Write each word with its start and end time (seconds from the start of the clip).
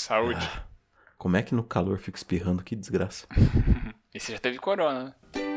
Saúde. 0.00 0.48
Como 1.18 1.36
é 1.36 1.42
que 1.42 1.54
no 1.54 1.62
calor 1.62 1.98
fica 1.98 2.16
espirrando? 2.16 2.64
Que 2.64 2.74
desgraça. 2.74 3.26
e 4.14 4.18
você 4.18 4.32
já 4.32 4.38
teve 4.38 4.58
corona, 4.58 5.04
né? 5.04 5.49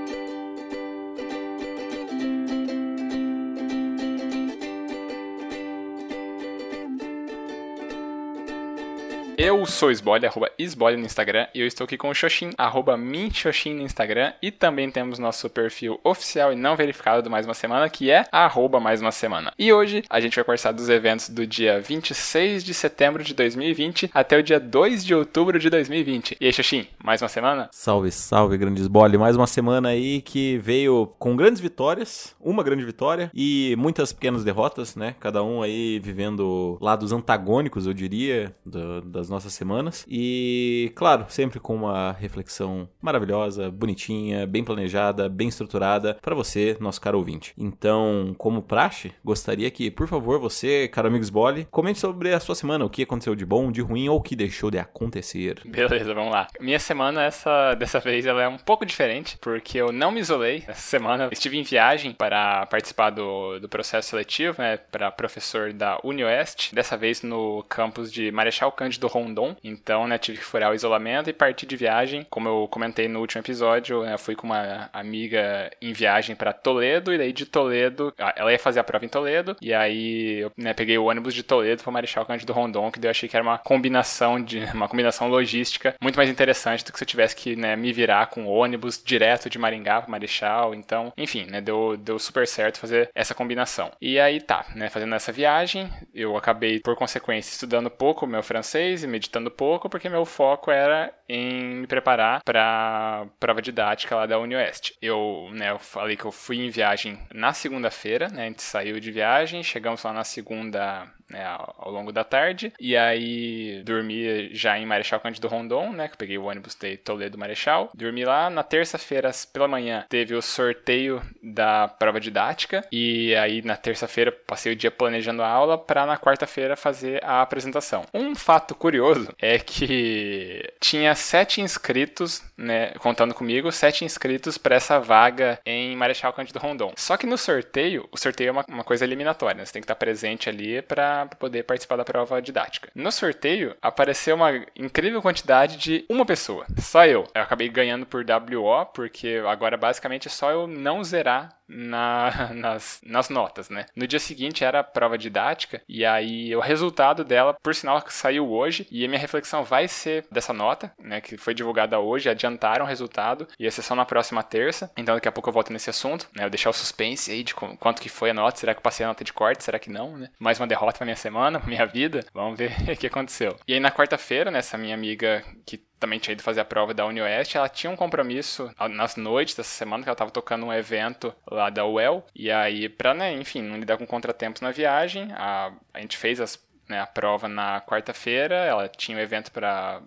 Eu 9.46 9.66
sou 9.66 9.91
Sbole, 9.91 10.25
arroba 10.25 10.50
Sbole 10.57 10.96
no 10.96 11.05
Instagram, 11.05 11.48
e 11.54 11.59
eu 11.59 11.68
estou 11.68 11.84
aqui 11.84 11.98
com 11.98 12.07
o 12.07 12.14
Xoxin, 12.14 12.52
arroba 12.57 12.96
Minxoxin 12.96 13.73
no 13.73 13.82
Instagram, 13.82 14.32
e 14.41 14.50
também 14.50 14.89
temos 14.89 15.20
nosso 15.20 15.50
perfil 15.50 16.00
oficial 16.02 16.54
e 16.54 16.55
não 16.55 16.77
verificado 16.77 17.21
do 17.21 17.30
Mais 17.30 17.45
Uma 17.45 17.54
Semana, 17.54 17.90
que 17.90 18.09
é 18.09 18.23
arroba 18.32 18.80
Mais 18.80 19.02
Uma 19.02 19.12
Semana. 19.12 19.52
E 19.59 19.73
hoje 19.73 20.02
a 20.09 20.21
gente 20.21 20.34
vai 20.34 20.45
conversar 20.45 20.71
dos 20.71 20.88
eventos 20.88 21.27
do 21.27 21.45
dia 21.45 21.82
26 21.82 22.64
de 22.64 22.73
setembro 22.73 23.21
de 23.21 23.34
2020 23.34 24.12
até 24.14 24.38
o 24.38 24.41
dia 24.41 24.62
2 24.62 25.03
de 25.03 25.14
outubro 25.14 25.59
de 25.59 25.70
2020. 25.70 26.38
E 26.39 26.45
aí, 26.45 26.53
Xoxin, 26.53 26.88
mais 27.03 27.22
uma 27.22 27.28
semana? 27.28 27.67
Salve, 27.73 28.14
salve, 28.14 28.58
grande 28.58 28.80
Sbole. 28.80 29.17
Mais 29.17 29.36
uma 29.36 29.45
semana 29.45 29.89
aí 29.89 30.22
que 30.22 30.58
veio 30.59 31.14
com 31.20 31.36
grandes 31.36 31.59
vitórias, 31.59 32.34
uma 32.39 32.64
grande 32.64 32.86
vitória 32.86 33.30
e 33.34 33.75
muitas 33.78 34.14
pequenas 34.14 34.45
derrotas, 34.45 34.95
né? 34.95 35.17
Cada 35.20 35.44
um 35.44 35.62
aí 35.62 36.00
vivendo 36.00 36.78
lados 36.80 37.12
antagônicos, 37.12 37.86
eu 37.86 37.94
diria, 37.94 38.55
do, 38.66 39.02
das 39.02 39.33
nossas 39.34 39.54
semanas. 39.54 40.05
E, 40.08 40.92
claro, 40.96 41.26
sempre 41.28 41.60
com 41.60 41.76
uma 41.76 42.12
reflexão 42.14 42.88
maravilhosa, 43.02 43.70
bonitinha, 43.70 44.48
bem 44.48 44.64
planejada, 44.64 45.28
bem 45.28 45.48
estruturada 45.48 46.18
para 46.22 46.36
você, 46.36 46.78
nosso 46.80 47.02
caro 47.02 47.18
ouvinte. 47.18 47.54
Então, 47.58 48.36
como 48.38 48.62
praxe, 48.62 49.12
gostaria 49.23 49.70
que, 49.72 49.90
por 49.90 50.08
favor, 50.08 50.40
você, 50.40 50.88
caro 50.88 51.08
amigo 51.08 51.23
Sbole, 51.23 51.68
comente 51.72 52.00
sobre 52.00 52.34
a 52.34 52.40
sua 52.40 52.56
semana, 52.56 52.86
o 52.86 52.90
que 52.90 53.04
aconteceu 53.04 53.36
de 53.36 53.46
bom, 53.46 53.72
de 53.72 53.82
ruim 53.82 54.08
ou 54.08 54.18
o 54.18 54.22
que 54.22 54.36
deixou 54.36 54.70
de 54.70 54.78
acontecer. 54.78 55.62
Beleza, 55.66 56.14
vamos 56.14 56.31
lá. 56.31 56.48
Minha 56.59 56.80
semana, 56.80 57.23
essa, 57.23 57.73
dessa 57.73 58.00
vez, 58.00 58.25
ela 58.25 58.44
é 58.44 58.47
um 58.47 58.58
pouco 58.58 58.86
diferente, 58.86 59.38
porque 59.42 59.78
eu 59.78 59.92
não 59.92 60.12
me 60.12 60.20
isolei. 60.20 60.64
Essa 60.68 60.81
semana 60.81 61.30
estive 61.31 61.58
em 61.58 61.64
viagem 61.64 62.14
para 62.14 62.66
participar 62.68 63.09
do, 63.09 63.59
do 63.59 63.68
processo 63.68 64.09
seletivo, 64.09 64.62
né, 64.62 64.78
para 64.78 65.12
professor 65.12 65.73
da 65.73 66.00
UniOeste, 66.03 66.73
dessa 66.75 66.95
vez 66.95 67.22
no 67.22 67.64
campus 67.64 68.12
de 68.12 68.31
Marechal 68.31 68.72
Cândido 68.72 69.08
Rondon. 69.08 69.22
Então, 69.63 70.07
né, 70.07 70.17
tive 70.17 70.39
que 70.39 70.43
furar 70.43 70.71
o 70.71 70.75
isolamento 70.75 71.29
e 71.29 71.33
partir 71.33 71.66
de 71.66 71.75
viagem. 71.75 72.25
Como 72.29 72.47
eu 72.47 72.67
comentei 72.69 73.07
no 73.07 73.19
último 73.19 73.41
episódio, 73.41 74.03
né, 74.03 74.17
fui 74.17 74.35
com 74.35 74.47
uma 74.47 74.89
amiga 74.93 75.71
em 75.81 75.93
viagem 75.93 76.35
para 76.35 76.53
Toledo 76.53 77.13
e 77.13 77.17
daí 77.17 77.33
de 77.33 77.45
Toledo, 77.45 78.13
ela 78.35 78.51
ia 78.51 78.59
fazer 78.59 78.79
a 78.79 78.83
prova 78.83 79.05
em 79.05 79.09
Toledo 79.09 79.55
e 79.61 79.73
aí 79.73 80.39
eu 80.39 80.51
né, 80.57 80.73
peguei 80.73 80.97
o 80.97 81.05
ônibus 81.05 81.33
de 81.33 81.44
Toledo 81.44 81.83
para 81.83 81.91
Marechal 81.91 82.25
Cândido 82.25 82.53
Rondon, 82.53 82.91
que 82.91 83.05
eu 83.05 83.09
achei 83.09 83.27
que 83.27 83.35
era 83.35 83.44
uma 83.44 83.57
combinação 83.57 84.41
de 84.41 84.59
uma 84.73 84.88
combinação 84.88 85.27
logística 85.27 85.95
muito 86.01 86.16
mais 86.16 86.29
interessante 86.29 86.83
do 86.83 86.91
que 86.91 86.97
se 86.97 87.03
eu 87.03 87.07
tivesse 87.07 87.35
que 87.35 87.55
né, 87.55 87.75
me 87.75 87.91
virar 87.91 88.27
com 88.27 88.45
ônibus 88.45 89.01
direto 89.03 89.49
de 89.49 89.59
Maringá 89.59 90.01
para 90.01 90.11
Marechal. 90.11 90.73
Então, 90.75 91.13
enfim, 91.17 91.45
né, 91.45 91.61
deu, 91.61 91.97
deu 91.97 92.19
super 92.19 92.47
certo 92.47 92.79
fazer 92.79 93.09
essa 93.13 93.33
combinação. 93.33 93.91
E 94.01 94.19
aí 94.19 94.41
tá, 94.41 94.66
né, 94.75 94.89
fazendo 94.89 95.16
essa 95.16 95.31
viagem, 95.31 95.89
eu 96.13 96.35
acabei 96.38 96.79
por 96.79 96.95
consequência 96.95 97.51
estudando 97.51 97.89
pouco 97.89 98.27
meu 98.27 98.44
francês 98.44 99.03
e 99.04 99.08
meditando 99.08 99.52
pouco, 99.52 99.90
porque 99.90 100.09
meu 100.09 100.26
foco 100.26 100.72
era 100.72 101.14
em 101.28 101.76
me 101.76 101.88
preparar 101.88 102.44
para 102.44 103.28
prova 103.40 103.62
didática 103.62 104.16
lá 104.16 104.26
da 104.26 104.40
UniOeste. 104.40 104.96
Eu, 105.02 105.50
né, 105.52 105.72
eu 105.72 105.80
falei 105.80 106.16
que 106.16 106.26
eu 106.26 106.32
fui 106.32 106.58
em 106.58 106.70
viagem 106.70 107.20
na 107.34 107.54
segunda-feira, 107.54 108.28
né, 108.30 108.44
a 108.44 108.48
gente 108.48 108.62
saiu 108.62 109.00
de 109.00 109.12
viagem, 109.12 109.64
chegamos 109.64 110.04
lá 110.04 110.14
na 110.14 110.24
segunda 110.24 111.08
né, 111.34 111.44
ao 111.78 111.92
longo 111.92 112.12
da 112.12 112.23
tarde. 112.23 112.72
E 112.80 112.95
aí 112.95 113.81
dormi 113.84 114.53
já 114.53 114.78
em 114.78 114.86
Marechal 114.86 115.20
Cândido 115.20 115.48
Rondon, 115.48 115.92
né? 115.92 116.08
Que 116.08 116.14
eu 116.14 116.17
peguei 116.17 116.38
o 116.38 116.45
ônibus 116.45 116.75
de 116.75 116.95
Toledo 116.98 117.38
Marechal. 117.38 117.90
Dormi 117.94 118.23
lá. 118.23 118.50
Na 118.50 118.62
terça-feira, 118.62 119.31
pela 119.52 119.67
manhã, 119.67 120.06
teve 120.08 120.36
o 120.36 120.42
sorteio 120.42 121.22
da 121.41 121.88
prova 121.88 122.19
didática. 122.19 122.85
E 122.91 123.35
aí 123.35 123.62
na 123.63 123.75
terça-feira 123.75 124.31
passei 124.31 124.72
o 124.72 124.75
dia 124.75 124.91
planejando 124.91 125.41
a 125.41 125.47
aula 125.47 125.78
para 125.78 126.06
na 126.06 126.18
quarta-feira 126.18 126.75
fazer 126.75 127.24
a 127.24 127.41
apresentação. 127.41 128.06
Um 128.13 128.36
fato 128.36 128.75
curioso 128.75 129.34
é 129.41 129.57
que 129.57 130.72
tinha 130.80 131.16
sete 131.16 131.62
inscritos, 131.62 132.44
né? 132.56 132.91
Contando 133.00 133.34
comigo, 133.34 133.72
sete 133.72 134.06
inscritos 134.06 134.57
para 134.57 134.75
essa 134.75 135.00
vaga 135.00 135.59
em 135.66 135.96
Marechal 135.96 136.31
Cândido 136.34 136.59
Rondon. 136.59 136.94
Só 136.96 137.18
que 137.18 137.25
no 137.25 137.38
sorteio, 137.38 138.07
o 138.12 138.18
sorteio 138.18 138.50
é 138.50 138.52
uma, 138.52 138.66
uma 138.68 138.84
coisa 138.84 139.03
eliminatória, 139.03 139.57
né? 139.57 139.66
Você 139.66 139.74
tem 139.74 139.81
que 139.81 139.86
estar 139.86 139.96
presente 139.96 140.50
ali 140.50 140.81
para 140.81 141.22
poder 141.28 141.63
participar 141.63 141.97
da 141.97 142.06
prova 142.06 142.41
didática. 142.41 142.89
No 142.95 143.11
sorteio, 143.11 143.75
apareceu 143.81 144.35
uma 144.35 144.66
incrível 144.75 145.22
quantidade 145.22 145.78
de 145.78 146.06
uma 146.09 146.25
pessoa, 146.25 146.66
só 146.79 147.06
eu. 147.06 147.28
Eu 147.34 147.41
acabei 147.41 147.69
ganhando 147.69 148.06
por 148.06 148.23
WO, 148.23 148.85
porque 148.94 149.41
agora 149.47 149.78
basicamente 149.78 150.28
é 150.28 150.31
só 150.31 150.51
eu 150.51 150.67
não 150.67 151.03
zerar 151.03 151.50
na, 151.68 152.50
nas, 152.53 153.01
nas 153.06 153.29
notas, 153.29 153.69
né? 153.69 153.85
No 153.96 154.07
dia 154.07 154.19
seguinte 154.19 154.63
era 154.63 154.79
a 154.79 154.84
prova 154.84 155.18
didática, 155.18 155.81
e 155.88 156.06
aí 156.06 156.56
o 156.56 156.59
resultado 156.59 157.24
dela, 157.24 157.56
por 157.62 157.74
sinal, 157.75 158.03
saiu 158.07 158.50
hoje, 158.50 158.88
e 158.91 159.03
a 159.06 159.07
minha 159.07 159.19
reflexão 159.19 159.63
vai 159.63 159.88
ser 159.88 160.25
dessa 160.31 160.53
nota, 160.53 160.91
né? 161.00 161.22
Que 161.22 161.38
foi 161.38 161.53
divulgada 161.53 162.00
hoje, 162.00 162.29
adiantaram 162.29 162.85
o 162.85 162.88
resultado, 162.88 163.47
e 163.59 163.68
a 163.68 163.72
sessão 163.72 163.96
na 163.96 164.06
próxima 164.06 164.44
terça, 164.44 164.91
então 164.97 165.16
daqui 165.16 165.28
a 165.28 165.31
pouco 165.31 165.50
eu 165.50 165.53
volto 165.53 165.72
nesse 165.72 165.90
assunto, 165.90 166.29
né? 166.35 166.46
Eu 166.46 166.50
deixar 166.50 166.69
o 166.69 166.74
suspense 166.74 167.31
aí 167.31 167.44
de 167.44 167.53
quanto 167.53 168.01
que 168.01 168.09
foi 168.09 168.30
a 168.30 168.34
nota, 168.34 168.59
será 168.59 168.74
que 168.74 168.80
eu 168.80 168.84
passei 168.84 169.06
a 169.06 169.09
nota 169.09 169.24
de 169.24 169.34
corte, 169.34 169.63
será 169.63 169.80
que 169.80 169.90
não, 169.90 170.18
né? 170.18 170.30
Mais 170.40 170.59
uma 170.59 170.68
derrota 170.68 171.00
na 171.00 171.06
minha 171.06 171.16
semana, 171.16 171.62
minha 171.66 171.85
vida, 171.85 172.25
vamos 172.34 172.57
ver 172.57 172.72
o 172.91 172.97
que 172.97 173.07
aconteceu. 173.07 173.56
E 173.68 173.74
aí 173.74 173.80
na 173.80 173.91
quarta-feira, 173.91 174.51
né, 174.51 174.59
essa 174.59 174.78
minha 174.78 174.95
amiga 174.95 175.44
que 175.66 175.81
também 176.03 176.19
tinha 176.19 176.34
ido 176.34 176.44
fazer 176.44 176.59
a 176.59 176.66
prova 176.66 176.94
da 176.94 177.06
UniOeste, 177.06 177.58
ela 177.58 177.69
tinha 177.69 177.90
um 177.90 177.96
compromisso 177.96 178.69
nas 178.90 179.16
noites 179.16 179.56
dessa 179.56 179.69
semana 179.69 180.03
que 180.03 180.09
ela 180.09 180.14
estava 180.14 180.30
tocando 180.30 180.66
um 180.66 180.74
evento 180.74 181.34
lá 181.50 181.69
da 181.69 181.86
UEL, 181.86 182.25
e 182.36 182.52
aí 182.52 182.90
para, 182.90 183.14
né, 183.14 183.31
enfim, 183.31 183.62
não 183.62 183.78
lidar 183.78 183.97
com 183.97 184.06
contratempos 184.06 184.62
na 184.62 184.72
viagem, 184.72 185.30
a, 185.31 185.72
a 185.94 186.02
gente 186.02 186.18
fez 186.18 186.42
as 186.42 186.58
né, 186.88 186.99
a 186.99 187.07
prova 187.07 187.47
na 187.47 187.81
quarta-feira, 187.81 188.55
ela 188.55 188.88
tinha 188.88 189.17
um 189.17 189.21
evento 189.21 189.51
para 189.51 190.01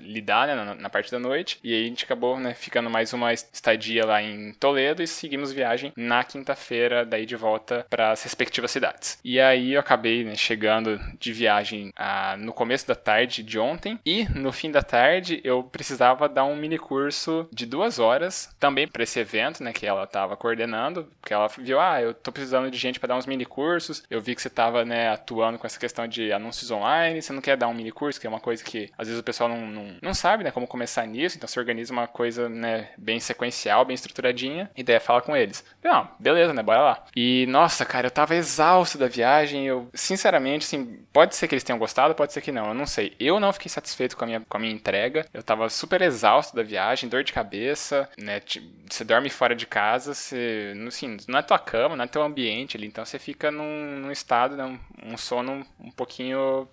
lidar 0.00 0.46
né, 0.46 0.54
na, 0.54 0.74
na, 0.74 0.90
parte 0.90 1.10
da 1.10 1.18
noite, 1.18 1.58
e 1.62 1.72
aí 1.72 1.82
a 1.82 1.88
gente 1.88 2.04
acabou 2.04 2.38
né, 2.38 2.54
ficando 2.54 2.90
mais 2.90 3.12
uma 3.12 3.32
estadia 3.32 4.04
lá 4.04 4.22
em 4.22 4.52
Toledo 4.54 5.02
e 5.02 5.06
seguimos 5.06 5.52
viagem 5.52 5.92
na 5.96 6.24
quinta-feira, 6.24 7.04
daí 7.04 7.26
de 7.26 7.36
volta 7.36 7.86
para 7.88 8.12
as 8.12 8.22
respectivas 8.22 8.70
cidades. 8.70 9.18
E 9.24 9.40
aí 9.40 9.74
eu 9.74 9.80
acabei 9.80 10.24
né, 10.24 10.34
chegando 10.34 10.98
de 11.18 11.32
viagem 11.32 11.92
ah, 11.96 12.36
no 12.38 12.52
começo 12.52 12.86
da 12.86 12.94
tarde 12.94 13.42
de 13.42 13.58
ontem, 13.58 13.98
e 14.04 14.26
no 14.34 14.52
fim 14.52 14.70
da 14.70 14.82
tarde 14.82 15.40
eu 15.44 15.62
precisava 15.62 16.28
dar 16.28 16.44
um 16.44 16.56
mini 16.56 16.78
curso 16.78 17.48
de 17.52 17.66
duas 17.66 17.98
horas, 17.98 18.54
também 18.58 18.88
para 18.88 19.02
esse 19.02 19.18
evento, 19.18 19.62
né, 19.62 19.72
que 19.72 19.86
ela 19.86 20.04
estava 20.04 20.36
coordenando, 20.36 21.08
porque 21.20 21.34
ela 21.34 21.48
viu, 21.58 21.80
ah, 21.80 22.00
eu 22.00 22.14
tô 22.14 22.32
precisando 22.32 22.70
de 22.70 22.78
gente 22.78 22.98
para 22.98 23.08
dar 23.08 23.16
uns 23.16 23.26
mini 23.26 23.44
cursos, 23.44 24.02
eu 24.10 24.20
vi 24.20 24.34
que 24.34 24.42
você 24.42 24.48
estava 24.48 24.84
né, 24.84 25.10
atuando 25.10 25.58
com 25.58 25.66
essa 25.66 25.78
questão 25.78 26.06
de 26.06 26.21
anúncios 26.30 26.70
online, 26.70 27.22
você 27.22 27.32
não 27.32 27.40
quer 27.40 27.56
dar 27.56 27.68
um 27.68 27.74
mini 27.74 27.90
curso, 27.90 28.20
que 28.20 28.26
é 28.26 28.30
uma 28.30 28.40
coisa 28.40 28.62
que 28.62 28.90
às 28.98 29.08
vezes 29.08 29.20
o 29.20 29.24
pessoal 29.24 29.48
não, 29.48 29.66
não, 29.66 29.96
não 30.02 30.14
sabe, 30.14 30.44
né, 30.44 30.50
como 30.50 30.66
começar 30.66 31.06
nisso, 31.06 31.36
então 31.36 31.48
você 31.48 31.58
organiza 31.58 31.92
uma 31.92 32.06
coisa, 32.06 32.48
né, 32.48 32.90
bem 32.98 33.18
sequencial, 33.18 33.84
bem 33.84 33.94
estruturadinha, 33.94 34.70
e 34.76 34.82
daí 34.82 35.00
fala 35.00 35.22
com 35.22 35.36
eles. 35.36 35.64
Não, 35.82 36.08
beleza, 36.18 36.52
né, 36.52 36.62
bora 36.62 36.82
lá. 36.82 37.04
E, 37.16 37.46
nossa, 37.48 37.84
cara, 37.84 38.06
eu 38.06 38.10
tava 38.10 38.34
exausto 38.34 38.98
da 38.98 39.08
viagem, 39.08 39.66
eu, 39.66 39.88
sinceramente, 39.94 40.66
assim, 40.66 41.04
pode 41.12 41.34
ser 41.34 41.48
que 41.48 41.54
eles 41.54 41.64
tenham 41.64 41.78
gostado, 41.78 42.14
pode 42.14 42.32
ser 42.32 42.40
que 42.40 42.52
não, 42.52 42.68
eu 42.68 42.74
não 42.74 42.86
sei. 42.86 43.14
Eu 43.18 43.40
não 43.40 43.52
fiquei 43.52 43.68
satisfeito 43.68 44.16
com 44.16 44.24
a 44.24 44.26
minha, 44.26 44.40
com 44.40 44.56
a 44.56 44.60
minha 44.60 44.72
entrega, 44.72 45.26
eu 45.32 45.42
tava 45.42 45.68
super 45.68 46.02
exausto 46.02 46.54
da 46.54 46.62
viagem, 46.62 47.08
dor 47.08 47.24
de 47.24 47.32
cabeça, 47.32 48.08
né, 48.18 48.40
você 48.88 49.04
dorme 49.04 49.30
fora 49.30 49.54
de 49.54 49.66
casa, 49.66 50.14
você, 50.14 50.74
assim, 50.86 51.16
não 51.28 51.38
é 51.38 51.42
tua 51.42 51.58
cama, 51.58 51.96
não 51.96 52.04
é 52.04 52.08
teu 52.08 52.22
ambiente 52.22 52.76
ali, 52.76 52.86
então 52.86 53.04
você 53.04 53.18
fica 53.18 53.50
num, 53.50 53.98
num 53.98 54.10
estado, 54.10 54.56
né, 54.56 54.64
um, 54.64 55.12
um 55.14 55.16
sono 55.16 55.64
um 55.80 55.90
pouquinho 55.90 56.11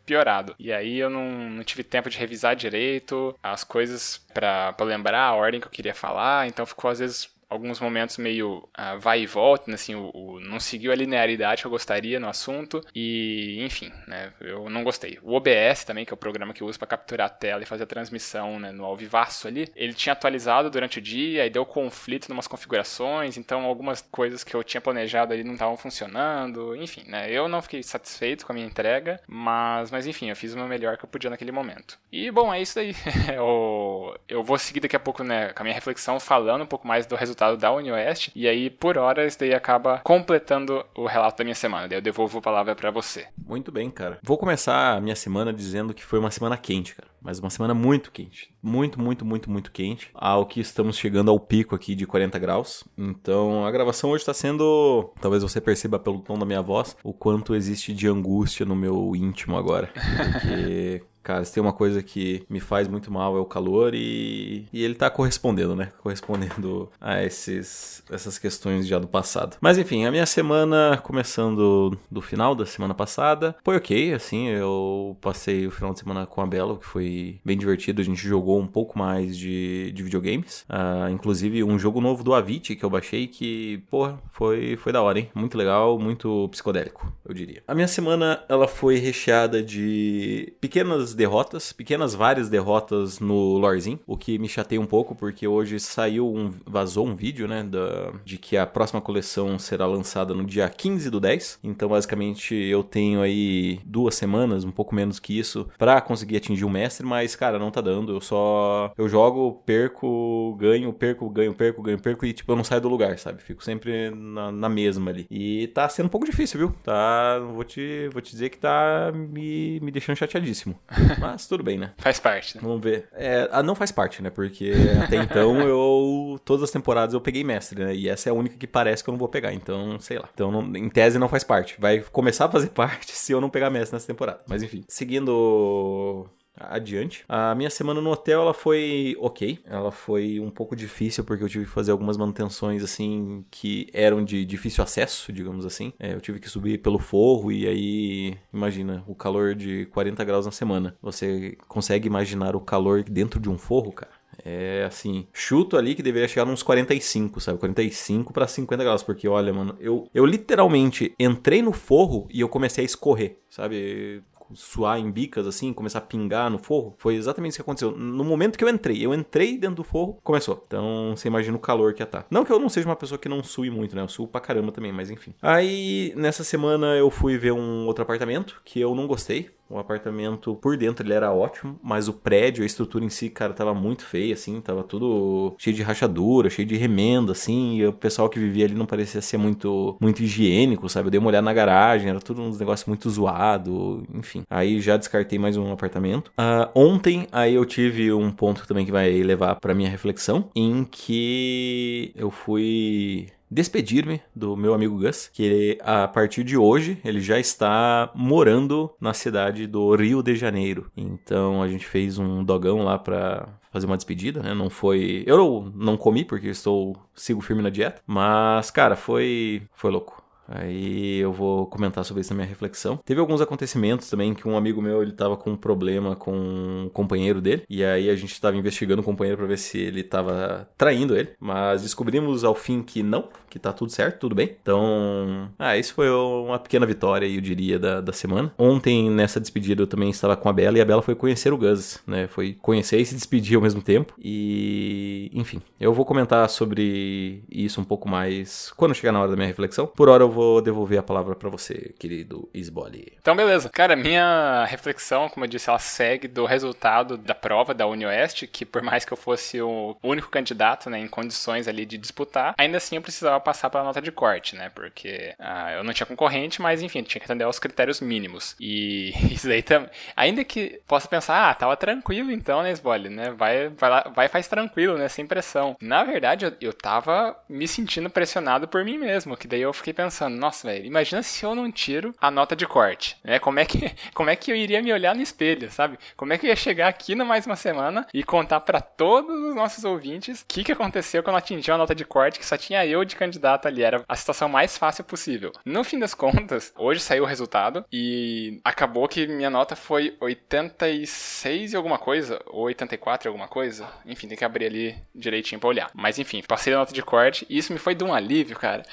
piorado. 0.05 0.55
E 0.59 0.71
aí 0.71 0.97
eu 0.97 1.09
não, 1.09 1.29
não 1.49 1.63
tive 1.63 1.83
tempo 1.83 2.09
de 2.09 2.17
revisar 2.17 2.55
direito 2.55 3.35
as 3.41 3.63
coisas 3.63 4.17
para 4.33 4.75
lembrar 4.81 5.21
a 5.21 5.33
ordem 5.33 5.59
que 5.59 5.67
eu 5.67 5.71
queria 5.71 5.93
falar, 5.93 6.47
então 6.47 6.65
ficou 6.65 6.89
às 6.89 6.99
vezes 6.99 7.29
alguns 7.49 7.79
momentos 7.79 8.17
meio 8.17 8.57
uh, 8.77 8.99
vai 8.99 9.21
e 9.21 9.25
volta, 9.25 9.65
né, 9.67 9.73
assim, 9.73 9.95
o, 9.95 10.11
o, 10.13 10.39
não 10.39 10.59
seguiu 10.59 10.91
a 10.91 10.95
linearidade 10.95 11.61
que 11.61 11.67
eu 11.67 11.71
gostaria 11.71 12.19
no 12.19 12.29
assunto 12.29 12.79
e, 12.93 13.63
enfim, 13.63 13.91
né, 14.07 14.31
eu 14.39 14.69
não 14.69 14.83
gostei. 14.83 15.17
O 15.23 15.33
OBS 15.33 15.83
também, 15.83 16.05
que 16.05 16.13
é 16.13 16.15
o 16.15 16.17
programa 16.17 16.53
que 16.53 16.61
eu 16.61 16.67
uso 16.67 16.77
para 16.77 16.87
capturar 16.87 17.25
a 17.27 17.29
tela 17.29 17.63
e 17.63 17.65
fazer 17.65 17.83
a 17.83 17.87
transmissão 17.87 18.59
né, 18.59 18.71
no 18.71 18.85
alvivaço 18.85 19.47
ali, 19.47 19.67
ele 19.75 19.93
tinha 19.93 20.13
atualizado 20.13 20.69
durante 20.69 20.99
o 20.99 21.01
dia 21.01 21.45
e 21.45 21.49
deu 21.49 21.65
conflito 21.65 22.29
em 22.29 22.33
umas 22.33 22.47
configurações, 22.47 23.35
então 23.35 23.65
algumas 23.65 24.01
coisas 24.01 24.43
que 24.43 24.55
eu 24.55 24.63
tinha 24.63 24.79
planejado 24.79 25.33
ali 25.33 25.43
não 25.43 25.53
estavam 25.53 25.75
funcionando, 25.75 26.75
enfim, 26.75 27.03
né, 27.07 27.31
eu 27.31 27.47
não 27.47 27.61
fiquei 27.63 27.81
satisfeito 27.81 28.45
com 28.45 28.51
a 28.51 28.55
minha 28.55 28.67
entrega, 28.67 29.19
mas, 29.27 29.89
mas 29.89 30.05
enfim, 30.05 30.29
eu 30.29 30.35
fiz 30.35 30.53
o 30.53 30.57
meu 30.57 30.67
melhor 30.67 30.97
que 30.97 31.05
eu 31.05 31.09
podia 31.09 31.31
naquele 31.31 31.51
momento. 31.51 31.97
E, 32.11 32.29
bom, 32.29 32.53
é 32.53 32.61
isso 32.61 32.77
aí. 32.79 32.93
eu, 33.33 34.15
eu 34.27 34.43
vou 34.43 34.57
seguir 34.59 34.81
daqui 34.81 34.95
a 34.95 34.99
pouco, 34.99 35.23
né, 35.23 35.51
com 35.53 35.63
a 35.63 35.65
minha 35.65 35.73
reflexão 35.73 36.19
falando 36.19 36.63
um 36.63 36.67
pouco 36.67 36.87
mais 36.87 37.07
do 37.07 37.15
resultado 37.15 37.38
resultado 37.39 37.57
da 37.57 37.71
UniOeste, 37.71 38.31
e 38.35 38.47
aí 38.47 38.69
por 38.69 38.97
hora 38.97 39.25
isso 39.25 39.39
daí 39.39 39.53
acaba 39.53 39.99
completando 39.99 40.83
o 40.95 41.05
relato 41.05 41.37
da 41.37 41.43
minha 41.43 41.55
semana. 41.55 41.87
Daí 41.87 41.97
eu 41.97 42.01
devolvo 42.01 42.39
a 42.39 42.41
palavra 42.41 42.75
para 42.75 42.91
você. 42.91 43.27
Muito 43.37 43.71
bem, 43.71 43.89
cara. 43.89 44.19
Vou 44.21 44.37
começar 44.37 44.97
a 44.97 45.01
minha 45.01 45.15
semana 45.15 45.53
dizendo 45.53 45.93
que 45.93 46.03
foi 46.03 46.19
uma 46.19 46.31
semana 46.31 46.57
quente, 46.57 46.95
cara. 46.95 47.07
Mas 47.21 47.39
uma 47.39 47.49
semana 47.49 47.73
muito 47.73 48.11
quente. 48.11 48.49
Muito, 48.61 48.99
muito, 48.99 49.25
muito, 49.25 49.49
muito 49.51 49.71
quente. 49.71 50.09
Ao 50.13 50.45
que 50.45 50.61
estamos 50.61 50.97
chegando 50.97 51.29
ao 51.29 51.39
pico 51.39 51.75
aqui 51.75 51.93
de 51.93 52.05
40 52.05 52.39
graus. 52.39 52.83
Então 52.97 53.65
a 53.65 53.71
gravação 53.71 54.11
hoje 54.11 54.21
está 54.21 54.33
sendo. 54.33 55.11
Talvez 55.19 55.43
você 55.43 55.59
perceba 55.59 55.99
pelo 55.99 56.19
tom 56.19 56.37
da 56.37 56.45
minha 56.45 56.61
voz 56.61 56.95
o 57.03 57.11
quanto 57.11 57.55
existe 57.55 57.93
de 57.93 58.07
angústia 58.07 58.65
no 58.65 58.75
meu 58.75 59.13
íntimo 59.15 59.57
agora. 59.57 59.91
Porque 60.31 61.03
Cara, 61.23 61.43
se 61.43 61.53
tem 61.53 61.61
uma 61.61 61.73
coisa 61.73 62.01
que 62.01 62.43
me 62.49 62.59
faz 62.59 62.87
muito 62.87 63.11
mal 63.11 63.37
é 63.37 63.39
o 63.39 63.45
calor 63.45 63.93
e, 63.93 64.65
e 64.71 64.83
ele 64.83 64.95
tá 64.95 65.09
correspondendo, 65.09 65.75
né? 65.75 65.89
Correspondendo 66.01 66.89
a 66.99 67.23
esses, 67.23 68.03
essas 68.09 68.37
questões 68.37 68.87
já 68.87 68.97
do 68.97 69.07
passado. 69.07 69.57
Mas 69.61 69.77
enfim, 69.77 70.05
a 70.05 70.11
minha 70.11 70.25
semana, 70.25 70.99
começando 71.03 71.97
do 72.09 72.21
final 72.21 72.55
da 72.55 72.65
semana 72.65 72.93
passada, 72.93 73.55
foi 73.63 73.75
ok, 73.75 74.13
assim, 74.13 74.47
eu 74.47 75.17
passei 75.21 75.67
o 75.67 75.71
final 75.71 75.93
de 75.93 75.99
semana 75.99 76.25
com 76.25 76.41
a 76.41 76.47
Bela, 76.47 76.77
que 76.77 76.85
foi 76.85 77.39
bem 77.43 77.57
divertido, 77.57 78.01
a 78.01 78.05
gente 78.05 78.27
jogou 78.27 78.59
um 78.59 78.67
pouco 78.67 78.97
mais 78.97 79.37
de, 79.37 79.91
de 79.91 80.03
videogames, 80.03 80.65
uh, 80.69 81.09
inclusive 81.11 81.63
um 81.63 81.77
jogo 81.77 82.01
novo 82.01 82.23
do 82.23 82.33
Avicii 82.33 82.75
que 82.75 82.83
eu 82.83 82.89
baixei 82.89 83.27
que, 83.27 83.83
porra, 83.89 84.19
foi, 84.31 84.77
foi 84.77 84.91
da 84.91 85.01
hora, 85.01 85.19
hein? 85.19 85.29
Muito 85.35 85.57
legal, 85.57 85.99
muito 85.99 86.47
psicodélico, 86.49 87.11
eu 87.25 87.33
diria. 87.33 87.61
A 87.67 87.75
minha 87.75 87.87
semana, 87.87 88.43
ela 88.47 88.67
foi 88.67 88.97
recheada 88.97 89.61
de 89.61 90.53
pequenas 90.59 91.08
derrotas, 91.13 91.71
pequenas 91.71 92.13
várias 92.13 92.49
derrotas 92.49 93.19
no 93.19 93.57
Lorzinho, 93.57 93.99
o 94.05 94.17
que 94.17 94.37
me 94.37 94.47
chateia 94.47 94.79
um 94.79 94.85
pouco 94.85 95.15
porque 95.15 95.47
hoje 95.47 95.79
saiu 95.79 96.27
um 96.33 96.51
vazou 96.65 97.07
um 97.07 97.15
vídeo, 97.15 97.47
né, 97.47 97.63
da, 97.63 98.11
de 98.23 98.37
que 98.37 98.57
a 98.57 98.65
próxima 98.65 99.01
coleção 99.01 99.57
será 99.57 99.85
lançada 99.85 100.33
no 100.33 100.45
dia 100.45 100.67
15 100.69 101.09
do 101.09 101.19
10. 101.19 101.59
Então, 101.63 101.89
basicamente, 101.89 102.55
eu 102.55 102.83
tenho 102.83 103.21
aí 103.21 103.79
duas 103.85 104.15
semanas, 104.15 104.63
um 104.63 104.71
pouco 104.71 104.95
menos 104.95 105.19
que 105.19 105.37
isso, 105.37 105.67
para 105.77 105.99
conseguir 106.01 106.37
atingir 106.37 106.65
o 106.65 106.69
mestre, 106.69 107.05
mas 107.05 107.35
cara, 107.35 107.59
não 107.59 107.71
tá 107.71 107.81
dando. 107.81 108.13
Eu 108.13 108.21
só 108.21 108.91
eu 108.97 109.07
jogo, 109.07 109.61
perco, 109.65 110.55
ganho, 110.59 110.91
perco, 110.93 111.29
ganho, 111.29 111.53
perco, 111.53 111.81
ganho, 111.81 111.99
perco 111.99 112.25
e 112.25 112.33
tipo 112.33 112.51
eu 112.51 112.55
não 112.55 112.63
saio 112.63 112.81
do 112.81 112.89
lugar, 112.89 113.17
sabe? 113.17 113.41
Fico 113.41 113.63
sempre 113.63 114.09
na, 114.11 114.51
na 114.51 114.69
mesma 114.69 115.11
ali. 115.11 115.27
E 115.29 115.67
tá 115.67 115.87
sendo 115.89 116.07
um 116.07 116.09
pouco 116.09 116.25
difícil, 116.25 116.59
viu? 116.59 116.75
Tá, 116.83 117.39
vou 117.39 117.63
te 117.63 118.09
vou 118.11 118.21
te 118.21 118.31
dizer 118.31 118.49
que 118.49 118.57
tá 118.57 119.11
me, 119.13 119.79
me 119.79 119.91
deixando 119.91 120.17
chateadíssimo. 120.17 120.77
Mas 121.19 121.47
tudo 121.47 121.63
bem, 121.63 121.77
né? 121.77 121.91
Faz 121.97 122.19
parte, 122.19 122.55
né? 122.55 122.61
Vamos 122.63 122.81
ver. 122.81 123.07
É, 123.13 123.61
não 123.63 123.75
faz 123.75 123.91
parte, 123.91 124.21
né? 124.21 124.29
Porque 124.29 124.73
até 125.03 125.17
então 125.17 125.59
eu. 125.67 126.39
Todas 126.45 126.63
as 126.63 126.71
temporadas 126.71 127.13
eu 127.13 127.21
peguei 127.21 127.43
mestre, 127.43 127.83
né? 127.83 127.95
E 127.95 128.09
essa 128.09 128.29
é 128.29 128.31
a 128.31 128.33
única 128.33 128.57
que 128.57 128.67
parece 128.67 129.03
que 129.03 129.09
eu 129.09 129.11
não 129.13 129.19
vou 129.19 129.29
pegar. 129.29 129.53
Então, 129.53 129.99
sei 129.99 130.17
lá. 130.17 130.29
Então, 130.33 130.51
não, 130.51 130.75
em 130.75 130.89
tese 130.89 131.19
não 131.19 131.29
faz 131.29 131.43
parte. 131.43 131.75
Vai 131.79 131.99
começar 131.99 132.45
a 132.45 132.51
fazer 132.51 132.69
parte 132.71 133.11
se 133.11 133.31
eu 133.31 133.41
não 133.41 133.49
pegar 133.49 133.69
mestre 133.69 133.95
nessa 133.95 134.07
temporada. 134.07 134.41
Mas 134.47 134.63
enfim. 134.63 134.83
Seguindo 134.87 136.27
adiante. 136.59 137.23
A 137.27 137.55
minha 137.55 137.69
semana 137.69 138.01
no 138.01 138.11
hotel 138.11 138.41
ela 138.41 138.53
foi 138.53 139.15
ok. 139.19 139.59
Ela 139.65 139.91
foi 139.91 140.39
um 140.39 140.49
pouco 140.49 140.75
difícil 140.75 141.23
porque 141.23 141.43
eu 141.43 141.49
tive 141.49 141.65
que 141.65 141.71
fazer 141.71 141.91
algumas 141.91 142.17
manutenções 142.17 142.83
assim 142.83 143.45
que 143.49 143.89
eram 143.93 144.23
de 144.23 144.45
difícil 144.45 144.83
acesso, 144.83 145.31
digamos 145.31 145.65
assim. 145.65 145.93
É, 145.99 146.13
eu 146.13 146.21
tive 146.21 146.39
que 146.39 146.49
subir 146.49 146.79
pelo 146.79 146.99
forro 146.99 147.51
e 147.51 147.67
aí, 147.67 148.37
imagina, 148.53 149.03
o 149.07 149.15
calor 149.15 149.55
de 149.55 149.85
40 149.87 150.23
graus 150.23 150.45
na 150.45 150.51
semana. 150.51 150.95
Você 151.01 151.57
consegue 151.67 152.07
imaginar 152.07 152.55
o 152.55 152.61
calor 152.61 153.03
dentro 153.03 153.39
de 153.39 153.49
um 153.49 153.57
forro, 153.57 153.91
cara? 153.91 154.19
É 154.43 154.85
assim, 154.85 155.27
chuto 155.33 155.77
ali 155.77 155.95
que 155.95 156.03
deveria 156.03 156.27
chegar 156.27 156.47
uns 156.47 156.63
45, 156.63 157.41
sabe? 157.41 157.59
45 157.59 158.33
para 158.33 158.47
50 158.47 158.83
graus, 158.83 159.03
porque 159.03 159.27
olha, 159.27 159.53
mano, 159.53 159.75
eu, 159.79 160.09
eu 160.13 160.25
literalmente 160.25 161.13
entrei 161.19 161.61
no 161.61 161.71
forro 161.73 162.27
e 162.31 162.41
eu 162.41 162.49
comecei 162.49 162.83
a 162.83 162.85
escorrer, 162.85 163.37
sabe? 163.49 164.23
Suar 164.53 164.99
em 164.99 165.09
bicas, 165.11 165.47
assim, 165.47 165.73
começar 165.73 165.99
a 165.99 166.01
pingar 166.01 166.49
no 166.49 166.57
forro. 166.57 166.95
Foi 166.97 167.15
exatamente 167.15 167.51
isso 167.51 167.59
que 167.59 167.61
aconteceu. 167.61 167.91
No 167.91 168.23
momento 168.23 168.57
que 168.57 168.63
eu 168.63 168.69
entrei, 168.69 169.05
eu 169.05 169.13
entrei 169.13 169.57
dentro 169.57 169.77
do 169.77 169.83
forro, 169.83 170.19
começou. 170.23 170.63
Então, 170.67 171.13
você 171.15 171.27
imagina 171.27 171.55
o 171.55 171.59
calor 171.59 171.93
que 171.93 172.01
ia. 172.01 172.09
Tá. 172.09 172.25
Não 172.29 172.43
que 172.43 172.51
eu 172.51 172.59
não 172.59 172.69
seja 172.69 172.87
uma 172.87 172.95
pessoa 172.95 173.19
que 173.19 173.29
não 173.29 173.43
sue 173.43 173.69
muito, 173.69 173.95
né? 173.95 174.01
Eu 174.01 174.07
suo 174.07 174.27
pra 174.27 174.41
caramba 174.41 174.71
também, 174.71 174.91
mas 174.91 175.09
enfim. 175.09 175.33
Aí, 175.41 176.13
nessa 176.15 176.43
semana, 176.43 176.95
eu 176.95 177.09
fui 177.11 177.37
ver 177.37 177.51
um 177.51 177.85
outro 177.85 178.01
apartamento 178.01 178.61
que 178.65 178.79
eu 178.79 178.95
não 178.95 179.05
gostei. 179.05 179.51
O 179.69 179.77
apartamento 179.77 180.55
por 180.55 180.75
dentro 180.75 181.05
ele 181.05 181.13
era 181.13 181.31
ótimo, 181.31 181.79
mas 181.83 182.07
o 182.07 182.13
prédio, 182.13 182.63
a 182.63 182.65
estrutura 182.65 183.05
em 183.05 183.09
si, 183.09 183.29
cara, 183.29 183.53
tava 183.53 183.73
muito 183.73 184.03
feia, 184.03 184.33
assim, 184.33 184.59
tava 184.59 184.83
tudo 184.83 185.53
cheio 185.59 185.75
de 185.75 185.83
rachadura, 185.83 186.49
cheio 186.49 186.67
de 186.67 186.75
remenda, 186.75 187.33
assim, 187.33 187.75
e 187.75 187.85
o 187.85 187.93
pessoal 187.93 188.29
que 188.29 188.39
vivia 188.39 188.65
ali 188.65 188.73
não 188.73 188.87
parecia 188.87 189.21
ser 189.21 189.37
muito, 189.37 189.95
muito 190.01 190.23
higiênico, 190.23 190.89
sabe? 190.89 191.07
Eu 191.07 191.11
dei 191.11 191.19
uma 191.19 191.29
olhada 191.29 191.45
na 191.45 191.53
garagem, 191.53 192.09
era 192.09 192.19
tudo 192.19 192.41
uns 192.41 192.59
negócios 192.59 192.87
muito 192.87 193.07
zoado, 193.09 194.03
enfim. 194.11 194.43
Aí 194.49 194.81
já 194.81 194.97
descartei 194.97 195.37
mais 195.37 195.55
um 195.55 195.71
apartamento. 195.71 196.29
Uh, 196.29 196.69
ontem, 196.73 197.27
aí 197.31 197.53
eu 197.53 197.65
tive 197.65 198.11
um 198.11 198.31
ponto 198.31 198.67
também 198.67 198.85
que 198.85 198.91
vai 198.91 199.21
levar 199.21 199.55
para 199.55 199.75
minha 199.75 199.89
reflexão, 199.89 200.49
em 200.55 200.83
que 200.83 202.11
eu 202.15 202.31
fui 202.31 203.27
despedir-me 203.49 204.21
do 204.35 204.55
meu 204.55 204.73
amigo 204.73 204.97
Gus, 204.97 205.29
que 205.33 205.77
a 205.81 206.07
partir 206.07 206.43
de 206.43 206.57
hoje 206.57 206.99
ele 207.03 207.19
já 207.19 207.39
está 207.39 208.11
morando 208.13 208.91
na 208.99 209.13
cidade 209.13 209.65
do 209.67 209.95
Rio 209.95 210.21
de 210.21 210.35
Janeiro. 210.35 210.91
Então 210.95 211.61
a 211.61 211.67
gente 211.67 211.85
fez 211.85 212.17
um 212.17 212.43
dogão 212.43 212.83
lá 212.83 212.97
para 212.97 213.47
fazer 213.71 213.85
uma 213.85 213.97
despedida, 213.97 214.41
né? 214.41 214.53
Não 214.53 214.69
foi, 214.69 215.23
eu 215.25 215.71
não 215.75 215.97
comi 215.97 216.25
porque 216.25 216.47
estou 216.47 216.95
sigo 217.15 217.41
firme 217.41 217.61
na 217.61 217.69
dieta, 217.69 218.01
mas 218.05 218.71
cara, 218.71 218.95
foi 218.95 219.63
foi 219.73 219.91
louco. 219.91 220.18
Aí 220.49 221.19
eu 221.19 221.31
vou 221.31 221.67
comentar 221.67 222.03
sobre 222.03 222.21
isso 222.21 222.31
na 222.31 222.37
minha 222.37 222.47
reflexão. 222.47 222.97
Teve 223.05 223.19
alguns 223.19 223.39
acontecimentos 223.39 224.09
também 224.09 224.33
que 224.33 224.47
um 224.47 224.57
amigo 224.57 224.81
meu 224.81 225.01
ele 225.01 225.11
tava 225.11 225.37
com 225.37 225.51
um 225.51 225.57
problema 225.57 226.15
com 226.15 226.31
um 226.31 226.89
companheiro 226.91 227.39
dele. 227.39 227.63
E 227.69 227.83
aí 227.83 228.09
a 228.09 228.15
gente 228.15 228.33
estava 228.33 228.57
investigando 228.57 229.01
o 229.01 229.05
companheiro 229.05 229.37
para 229.37 229.47
ver 229.47 229.57
se 229.57 229.77
ele 229.77 230.03
tava 230.03 230.67
traindo 230.77 231.15
ele. 231.15 231.29
Mas 231.39 231.83
descobrimos 231.83 232.43
ao 232.43 232.55
fim 232.55 232.81
que 232.81 233.03
não, 233.03 233.29
que 233.49 233.59
tá 233.59 233.71
tudo 233.71 233.91
certo, 233.91 234.19
tudo 234.19 234.35
bem. 234.35 234.55
Então, 234.61 235.49
ah, 235.59 235.77
isso 235.77 235.93
foi 235.93 236.09
uma 236.09 236.57
pequena 236.57 236.85
vitória, 236.85 237.27
eu 237.27 237.41
diria, 237.41 237.77
da, 237.77 238.01
da 238.01 238.13
semana. 238.13 238.51
Ontem, 238.57 239.09
nessa 239.09 239.39
despedida, 239.39 239.83
eu 239.83 239.87
também 239.87 240.09
estava 240.09 240.35
com 240.35 240.49
a 240.49 240.53
Bela 240.53 240.77
e 240.77 240.81
a 240.81 240.85
Bela 240.85 241.01
foi 241.01 241.15
conhecer 241.15 241.53
o 241.53 241.57
Gus, 241.57 241.99
né? 242.07 242.27
Foi 242.27 242.57
conhecer 242.59 242.99
e 242.99 243.05
se 243.05 243.13
despedir 243.13 243.55
ao 243.55 243.61
mesmo 243.61 243.81
tempo. 243.81 244.13
E, 244.19 245.29
enfim, 245.33 245.61
eu 245.79 245.93
vou 245.93 246.05
comentar 246.05 246.49
sobre 246.49 247.43
isso 247.49 247.79
um 247.79 247.83
pouco 247.83 248.09
mais 248.09 248.71
quando 248.75 248.95
chegar 248.95 249.11
na 249.11 249.21
hora 249.21 249.29
da 249.29 249.35
minha 249.35 249.47
reflexão. 249.47 249.87
Por 249.87 250.09
hora 250.09 250.23
eu 250.23 250.29
vou 250.29 250.38
vou 250.39 250.61
devolver 250.61 250.97
a 250.97 251.03
palavra 251.03 251.35
para 251.35 251.49
você, 251.49 251.93
querido 251.99 252.49
Isboli. 252.53 253.11
Então, 253.19 253.35
beleza. 253.35 253.69
Cara, 253.69 253.93
minha 253.93 254.63
reflexão, 254.65 255.27
como 255.27 255.43
eu 255.43 255.49
disse, 255.49 255.69
ela 255.69 255.79
segue 255.79 256.29
do 256.29 256.45
resultado 256.45 257.17
da 257.17 257.35
prova 257.35 257.73
da 257.73 257.85
UniOeste, 257.85 258.47
que 258.47 258.65
por 258.65 258.81
mais 258.81 259.03
que 259.03 259.11
eu 259.11 259.17
fosse 259.17 259.61
o 259.61 259.97
único 260.01 260.29
candidato, 260.29 260.89
né, 260.89 260.97
em 260.97 261.09
condições 261.09 261.67
ali 261.67 261.85
de 261.85 261.97
disputar, 261.97 262.53
ainda 262.57 262.77
assim 262.77 262.95
eu 262.95 263.01
precisava 263.01 263.37
passar 263.41 263.69
pela 263.69 263.83
nota 263.83 264.01
de 264.01 264.11
corte, 264.13 264.55
né, 264.55 264.71
porque 264.73 265.33
ah, 265.37 265.73
eu 265.73 265.83
não 265.83 265.91
tinha 265.91 266.07
concorrente, 266.07 266.61
mas 266.61 266.81
enfim, 266.81 267.03
tinha 267.03 267.19
que 267.19 267.25
atender 267.25 267.43
aos 267.43 267.59
critérios 267.59 267.99
mínimos. 267.99 268.55
E 268.59 269.11
isso 269.33 269.47
daí 269.47 269.61
também, 269.61 269.89
ainda 270.15 270.43
que 270.45 270.79
possa 270.87 271.07
pensar, 271.07 271.49
ah, 271.49 271.53
tava 271.53 271.75
tranquilo 271.75 272.31
então, 272.31 272.63
né, 272.63 272.71
Isboli, 272.71 273.09
né, 273.09 273.31
vai, 273.31 273.67
vai 273.67 273.89
lá, 273.89 274.11
vai 274.15 274.29
faz 274.29 274.47
tranquilo, 274.47 274.97
né, 274.97 275.09
sem 275.09 275.27
pressão. 275.27 275.75
Na 275.81 276.05
verdade, 276.05 276.45
eu, 276.45 276.53
eu 276.61 276.73
tava 276.73 277.37
me 277.49 277.67
sentindo 277.67 278.09
pressionado 278.09 278.69
por 278.69 278.85
mim 278.85 278.97
mesmo, 278.97 279.35
que 279.35 279.47
daí 279.47 279.61
eu 279.61 279.73
fiquei 279.73 279.93
pensando, 279.93 280.28
pensando, 280.29 280.39
nossa, 280.39 280.67
velho, 280.67 280.85
imagina 280.85 281.23
se 281.23 281.43
eu 281.43 281.55
não 281.55 281.71
tiro 281.71 282.13
a 282.21 282.29
nota 282.29 282.55
de 282.55 282.67
corte, 282.67 283.17
né? 283.23 283.39
Como 283.39 283.59
é 283.59 283.65
que, 283.65 283.91
como 284.13 284.29
é 284.29 284.35
que 284.35 284.51
eu 284.51 284.55
iria 284.55 284.81
me 284.81 284.93
olhar 284.93 285.15
no 285.15 285.21
espelho, 285.21 285.71
sabe? 285.71 285.97
Como 286.15 286.31
é 286.31 286.37
que 286.37 286.45
eu 286.45 286.49
ia 286.49 286.55
chegar 286.55 286.87
aqui 286.87 287.15
na 287.15 287.25
mais 287.25 287.45
uma 287.45 287.55
semana 287.55 288.07
e 288.13 288.23
contar 288.23 288.59
para 288.61 288.79
todos 288.79 289.35
os 289.35 289.55
nossos 289.55 289.83
ouvintes 289.83 290.41
o 290.41 290.45
que, 290.47 290.63
que 290.63 290.71
aconteceu 290.71 291.23
quando 291.23 291.35
eu 291.35 291.39
atingi 291.39 291.71
a 291.71 291.77
nota 291.77 291.95
de 291.95 292.05
corte 292.05 292.39
que 292.39 292.45
só 292.45 292.57
tinha 292.57 292.85
eu 292.85 293.03
de 293.03 293.15
candidato 293.15 293.67
ali, 293.67 293.81
era 293.83 294.03
a 294.07 294.15
situação 294.15 294.47
mais 294.47 294.77
fácil 294.77 295.03
possível. 295.03 295.51
No 295.65 295.83
fim 295.83 295.97
das 295.99 296.13
contas, 296.19 296.71
hoje 296.77 297.01
saiu 297.01 297.23
o 297.23 297.27
resultado 297.27 297.83
e 297.91 298.59
acabou 298.63 299.07
que 299.07 299.27
minha 299.27 299.49
nota 299.49 299.75
foi 299.75 300.15
86 300.19 301.73
e 301.73 301.75
alguma 301.75 301.97
coisa, 301.97 302.41
ou 302.47 302.63
84 302.65 303.27
e 303.27 303.29
alguma 303.29 303.47
coisa. 303.47 303.87
Enfim, 304.05 304.27
tem 304.27 304.37
que 304.37 304.45
abrir 304.45 304.65
ali 304.65 304.95
direitinho 305.13 305.59
pra 305.59 305.69
olhar. 305.69 305.89
Mas 305.93 306.19
enfim, 306.19 306.43
passei 306.47 306.73
a 306.73 306.77
nota 306.77 306.93
de 306.93 307.01
corte 307.01 307.45
e 307.49 307.57
isso 307.57 307.73
me 307.73 307.79
foi 307.79 307.95
de 307.95 308.03
um 308.03 308.13
alívio, 308.13 308.57
cara. 308.57 308.83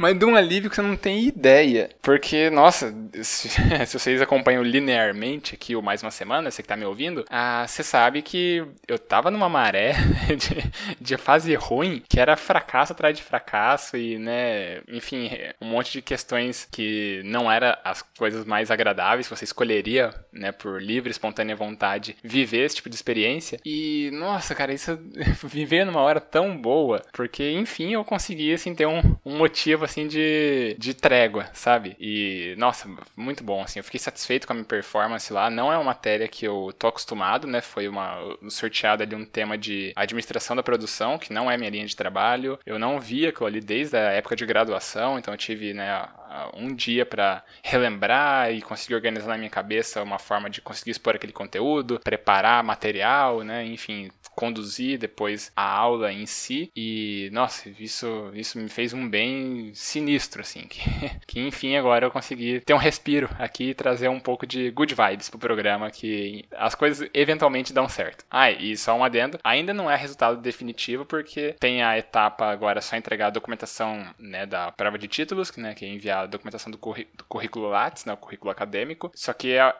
Mas 0.00 0.18
de 0.18 0.24
um 0.24 0.34
alívio 0.34 0.70
que 0.70 0.76
você 0.76 0.80
não 0.80 0.96
tem 0.96 1.26
ideia. 1.26 1.90
Porque, 2.00 2.48
nossa, 2.48 2.94
se, 3.22 3.50
se 3.86 3.98
vocês 3.98 4.22
acompanham 4.22 4.62
linearmente 4.62 5.54
aqui 5.54 5.76
o 5.76 5.82
Mais 5.82 6.02
Uma 6.02 6.10
Semana, 6.10 6.50
você 6.50 6.62
que 6.62 6.68
tá 6.68 6.74
me 6.74 6.86
ouvindo, 6.86 7.22
ah, 7.28 7.66
você 7.68 7.82
sabe 7.82 8.22
que 8.22 8.64
eu 8.88 8.98
tava 8.98 9.30
numa 9.30 9.46
maré 9.46 9.92
de, 10.38 10.72
de 10.98 11.16
fase 11.18 11.54
ruim, 11.54 12.02
que 12.08 12.18
era 12.18 12.34
fracasso 12.34 12.94
atrás 12.94 13.14
de 13.14 13.22
fracasso 13.22 13.94
e, 13.98 14.18
né, 14.18 14.80
enfim, 14.88 15.30
um 15.60 15.66
monte 15.66 15.92
de 15.92 16.00
questões 16.00 16.66
que 16.72 17.20
não 17.26 17.52
era 17.52 17.78
as 17.84 18.00
coisas 18.00 18.46
mais 18.46 18.70
agradáveis 18.70 19.28
que 19.28 19.36
você 19.36 19.44
escolheria, 19.44 20.14
né, 20.32 20.50
por 20.50 20.80
livre, 20.80 21.10
espontânea 21.10 21.54
vontade, 21.54 22.16
viver 22.24 22.64
esse 22.64 22.76
tipo 22.76 22.88
de 22.88 22.96
experiência. 22.96 23.60
E, 23.66 24.10
nossa, 24.14 24.54
cara, 24.54 24.72
isso 24.72 24.98
viver 25.44 25.84
numa 25.84 26.00
hora 26.00 26.20
tão 26.20 26.56
boa, 26.56 27.02
porque, 27.12 27.50
enfim, 27.50 27.92
eu 27.92 28.02
consegui, 28.02 28.54
assim, 28.54 28.74
ter 28.74 28.86
um, 28.86 29.02
um 29.26 29.36
motivo, 29.36 29.89
assim, 29.90 30.06
de, 30.06 30.76
de 30.78 30.94
trégua, 30.94 31.48
sabe? 31.52 31.96
E, 31.98 32.54
nossa, 32.56 32.88
muito 33.16 33.44
bom, 33.44 33.62
assim, 33.62 33.80
eu 33.80 33.84
fiquei 33.84 34.00
satisfeito 34.00 34.46
com 34.46 34.52
a 34.52 34.56
minha 34.56 34.64
performance 34.64 35.32
lá. 35.32 35.50
Não 35.50 35.72
é 35.72 35.76
uma 35.76 35.84
matéria 35.84 36.28
que 36.28 36.46
eu 36.46 36.72
tô 36.78 36.86
acostumado, 36.86 37.46
né? 37.46 37.60
Foi 37.60 37.88
uma 37.88 38.16
sorteada 38.48 39.04
ali 39.04 39.14
um 39.14 39.24
tema 39.24 39.58
de 39.58 39.92
administração 39.96 40.56
da 40.56 40.62
produção, 40.62 41.18
que 41.18 41.32
não 41.32 41.50
é 41.50 41.56
minha 41.56 41.70
linha 41.70 41.86
de 41.86 41.96
trabalho. 41.96 42.58
Eu 42.64 42.78
não 42.78 43.00
via 43.00 43.30
aquilo 43.30 43.46
ali 43.46 43.60
desde 43.60 43.96
a 43.96 44.12
época 44.12 44.36
de 44.36 44.46
graduação, 44.46 45.18
então 45.18 45.34
eu 45.34 45.38
tive, 45.38 45.74
né, 45.74 46.08
um 46.54 46.74
dia 46.74 47.04
para 47.04 47.42
relembrar 47.62 48.52
e 48.52 48.62
conseguir 48.62 48.94
organizar 48.94 49.28
na 49.28 49.36
minha 49.36 49.50
cabeça 49.50 50.02
uma 50.02 50.18
forma 50.18 50.48
de 50.48 50.60
conseguir 50.60 50.92
expor 50.92 51.16
aquele 51.16 51.32
conteúdo, 51.32 52.00
preparar 52.02 52.62
material, 52.62 53.42
né? 53.42 53.64
Enfim, 53.66 54.10
conduzir 54.40 54.98
depois 54.98 55.52
a 55.54 55.62
aula 55.62 56.10
em 56.10 56.24
si. 56.24 56.72
E, 56.74 57.28
nossa, 57.30 57.68
isso, 57.78 58.30
isso 58.32 58.58
me 58.58 58.70
fez 58.70 58.94
um 58.94 59.06
bem 59.06 59.70
sinistro, 59.74 60.40
assim. 60.40 60.62
Que, 60.62 60.80
que 61.28 61.40
enfim, 61.40 61.76
agora 61.76 62.06
eu 62.06 62.10
consegui 62.10 62.60
ter 62.60 62.72
um 62.72 62.78
respiro 62.78 63.28
aqui 63.38 63.70
e 63.70 63.74
trazer 63.74 64.08
um 64.08 64.18
pouco 64.18 64.46
de 64.46 64.70
good 64.70 64.94
vibes 64.94 65.28
pro 65.28 65.38
programa, 65.38 65.90
que 65.90 66.46
as 66.56 66.74
coisas 66.74 67.06
eventualmente 67.12 67.74
dão 67.74 67.86
certo. 67.86 68.24
Ah, 68.30 68.50
e 68.50 68.74
só 68.78 68.96
um 68.96 69.04
adendo, 69.04 69.38
ainda 69.44 69.74
não 69.74 69.90
é 69.90 69.96
resultado 69.96 70.40
definitivo, 70.40 71.04
porque 71.04 71.54
tem 71.60 71.82
a 71.82 71.98
etapa 71.98 72.46
agora 72.46 72.80
só 72.80 72.96
entregar 72.96 73.26
a 73.26 73.30
documentação 73.30 74.06
né, 74.18 74.46
da 74.46 74.72
prova 74.72 74.98
de 74.98 75.06
títulos, 75.06 75.54
né, 75.58 75.74
que 75.74 75.84
é 75.84 75.88
enviar 75.88 76.24
a 76.24 76.26
documentação 76.26 76.70
do, 76.70 76.78
do 76.78 77.24
currículo 77.28 77.68
Lattes, 77.68 78.06
né, 78.06 78.14
o 78.14 78.16
currículo 78.16 78.50
acadêmico, 78.50 79.12
só 79.14 79.34
que 79.34 79.58
a, 79.58 79.74